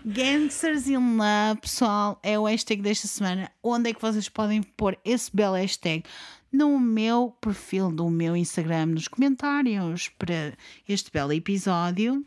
[0.04, 3.48] Gangsters in Love, pessoal, é o hashtag desta semana.
[3.62, 6.02] Onde é que vocês podem pôr esse belo hashtag?
[6.50, 10.52] No meu perfil do meu Instagram, nos comentários para
[10.88, 12.26] este belo episódio.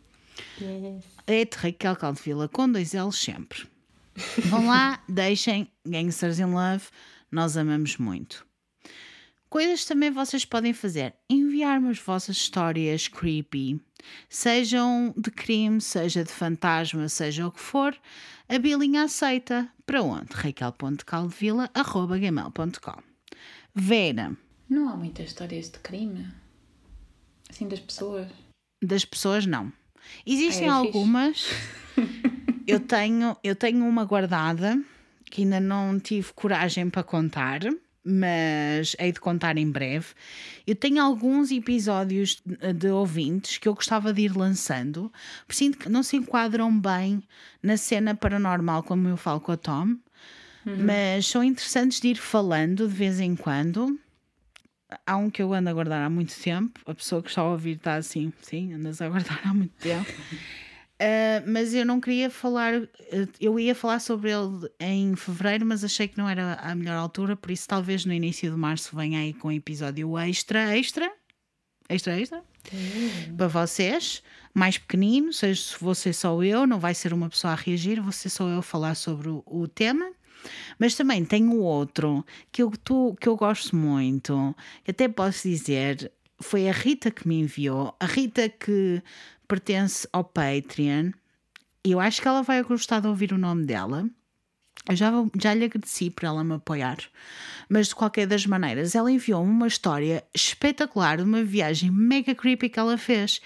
[1.28, 3.68] É de Raquel Caldevila com dois L's sempre.
[4.50, 6.86] Vão lá, deixem Gangsters in Love,
[7.32, 8.46] nós amamos muito.
[9.50, 13.80] Coisas também vocês podem fazer: enviar-me as vossas histórias creepy,
[14.30, 17.96] sejam de crime, seja de fantasma, seja o que for.
[18.50, 19.70] A Bilinha aceita.
[19.86, 20.34] Para onde?
[20.34, 23.02] raquel.caldevila.gmail.com
[23.74, 24.36] Vera,
[24.70, 26.28] Não há muitas histórias de crime.
[27.50, 28.28] Assim, das pessoas.
[28.84, 29.72] das pessoas não.
[30.26, 31.48] Existem Ah, é algumas.
[32.68, 34.80] eu tenho, eu tenho uma guardada
[35.30, 37.62] que ainda não tive coragem para contar,
[38.04, 40.08] mas hei de contar em breve.
[40.66, 42.42] Eu tenho alguns episódios
[42.76, 45.12] de, ouvintes que eu gostava de ir lançando,
[45.46, 47.24] porque sinto que não se enquadram bem
[47.62, 49.98] na cena paranormal como eu falo com a Tom,
[50.66, 54.00] mas são interessantes de ir falando de vez em quando.
[55.06, 56.80] Há um que eu ando a guardar há muito tempo.
[56.86, 60.10] A pessoa que está a ouvir está assim, sim, andas a guardar há muito tempo.
[60.96, 62.72] Uh, mas eu não queria falar,
[63.42, 67.36] eu ia falar sobre ele em fevereiro, mas achei que não era a melhor altura,
[67.36, 71.12] por isso talvez no início de março venha aí com um episódio extra, extra,
[71.90, 72.42] extra, extra,
[73.36, 74.24] para vocês,
[74.54, 78.30] mais pequenino, seja se você só eu, não vai ser uma pessoa a reagir, você
[78.30, 80.10] só eu a falar sobre o, o tema.
[80.80, 84.56] Mas também tenho outro que eu, tu, que eu gosto muito,
[84.88, 89.02] até posso dizer, foi a Rita que me enviou, a Rita que
[89.48, 91.12] pertence ao Patreon.
[91.84, 94.10] Eu acho que ela vai gostar de ouvir o nome dela.
[94.88, 95.12] Eu já,
[95.42, 96.98] já lhe agradeci por ela me apoiar,
[97.68, 102.70] mas de qualquer das maneiras, ela enviou-me uma história espetacular de uma viagem mega creepy
[102.70, 103.42] que ela fez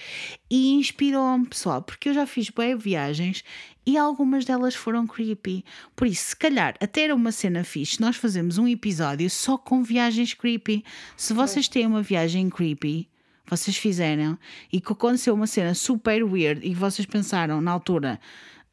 [0.50, 3.42] e inspirou-me, pessoal, porque eu já fiz bem viagens
[3.86, 5.64] e algumas delas foram creepy.
[5.96, 9.82] Por isso, se calhar, até era uma cena fixe, nós fazemos um episódio só com
[9.82, 10.84] viagens creepy.
[11.16, 13.08] Se vocês têm uma viagem creepy,
[13.50, 14.38] vocês fizeram
[14.72, 18.20] e que aconteceu uma cena super weird e que vocês pensaram na altura,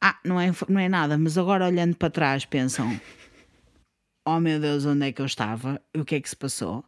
[0.00, 3.00] ah, não é, não é nada, mas agora olhando para trás pensam,
[4.26, 5.80] oh meu Deus, onde é que eu estava?
[5.96, 6.84] O que é que se passou?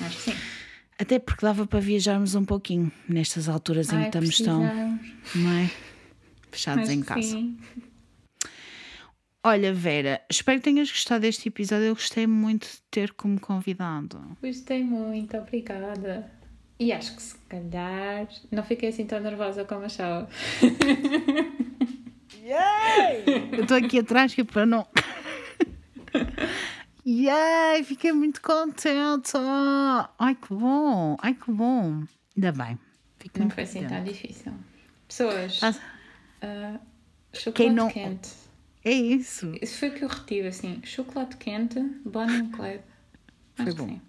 [0.00, 0.36] Acho que sim.
[0.98, 4.60] Até porque dava para viajarmos um pouquinho nestas alturas em que Ai, estamos tão,
[5.34, 5.70] não é?
[6.50, 7.22] Fechados Acho em casa.
[7.22, 7.58] sim.
[9.44, 11.86] Olha, Vera, espero que tenhas gostado deste episódio.
[11.86, 14.36] Eu gostei muito de ter como convidado.
[14.42, 16.30] Gostei muito, obrigada.
[16.80, 20.28] E acho que se calhar não fiquei assim tão nervosa como achava.
[23.52, 24.86] Eu estou aqui atrás que é para não.
[27.10, 27.82] Yay!
[27.84, 29.32] Fiquei muito contente!
[30.18, 31.16] Ai que bom!
[31.22, 32.02] Ai que bom!
[32.36, 32.78] Ainda bem.
[33.18, 34.52] Fico Não foi assim tão difícil.
[35.08, 35.74] Pessoas, Ah,
[36.42, 36.80] ah,
[37.32, 38.28] chocolate não- quente.
[38.84, 39.52] É isso.
[39.62, 40.80] Isso foi o que eu retive, assim.
[40.84, 42.82] Chocolate quente, Bonnie and Clyde.
[43.56, 43.88] Foi bom.
[43.88, 44.00] sim.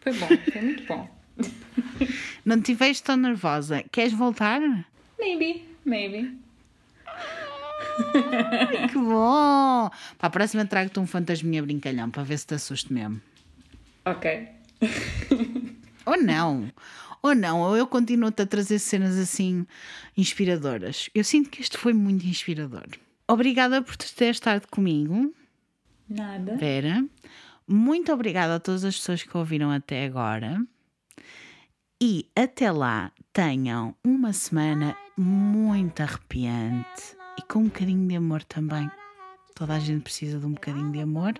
[0.00, 1.10] Foi bom, foi muito bom.
[2.44, 3.82] Não te vejo tão nervosa.
[3.90, 4.60] Queres voltar?
[5.18, 6.38] Maybe, maybe.
[8.90, 9.90] Que bom!
[10.18, 13.20] Para a próxima trago-te um fantasminha brincalhão para ver se te assusto mesmo.
[14.04, 14.48] Ok.
[16.06, 16.70] Ou não.
[17.22, 17.60] Ou não.
[17.60, 19.66] Ou eu continuo-te a trazer cenas assim
[20.16, 21.10] inspiradoras.
[21.14, 22.86] Eu sinto que este foi muito inspirador.
[23.28, 25.32] Obrigada por ter estado comigo,
[26.08, 26.56] Nada.
[26.56, 27.04] Vera.
[27.68, 30.60] Muito obrigada a todas as pessoas que ouviram até agora.
[32.02, 38.90] E até lá tenham uma semana muito arrepiante e com um bocadinho de amor também.
[39.54, 41.34] Toda a gente precisa de um bocadinho de amor,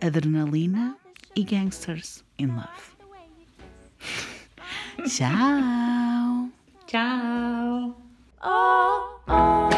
[0.00, 0.96] adrenalina
[1.36, 2.96] e gangsters in love.
[5.06, 6.48] Tchau!
[6.86, 7.94] Tchau.
[8.42, 9.70] Oh, oh.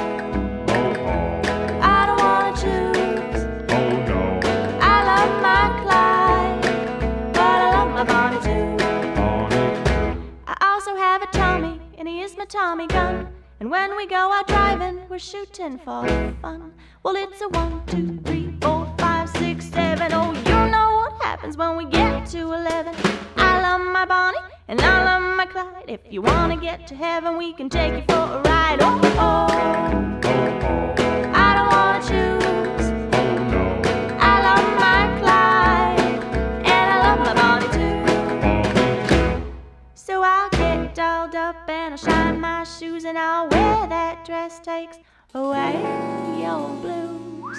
[1.82, 3.44] I don't wanna choose.
[3.68, 4.40] Oh no,
[4.80, 6.62] I love my Clyde,
[7.34, 8.76] but I love my Bonnie too.
[9.16, 13.31] Bonnie, I also have a Tommy, and he is my Tommy gun.
[13.62, 16.04] And when we go out driving, we're shooting for
[16.42, 16.72] fun.
[17.04, 20.12] Well, it's a one, two, three, four, five, six, seven.
[20.12, 22.92] Oh, you know what happens when we get to eleven.
[23.36, 25.84] I love my Bonnie, and I love my Clyde.
[25.86, 28.78] If you wanna get to heaven, we can take you for a ride.
[28.80, 29.46] Oh, oh.
[31.32, 32.61] I don't wanna choose.
[41.32, 44.98] Dolled up and I'll shine my shoes and I'll wear that dress takes
[45.34, 45.72] away
[46.40, 47.58] your blues.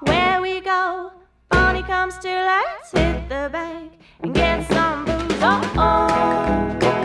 [0.00, 1.12] Where we go,
[1.48, 5.40] Bonnie comes to let's hit the bank and get some booze.
[5.42, 7.03] Oh, oh.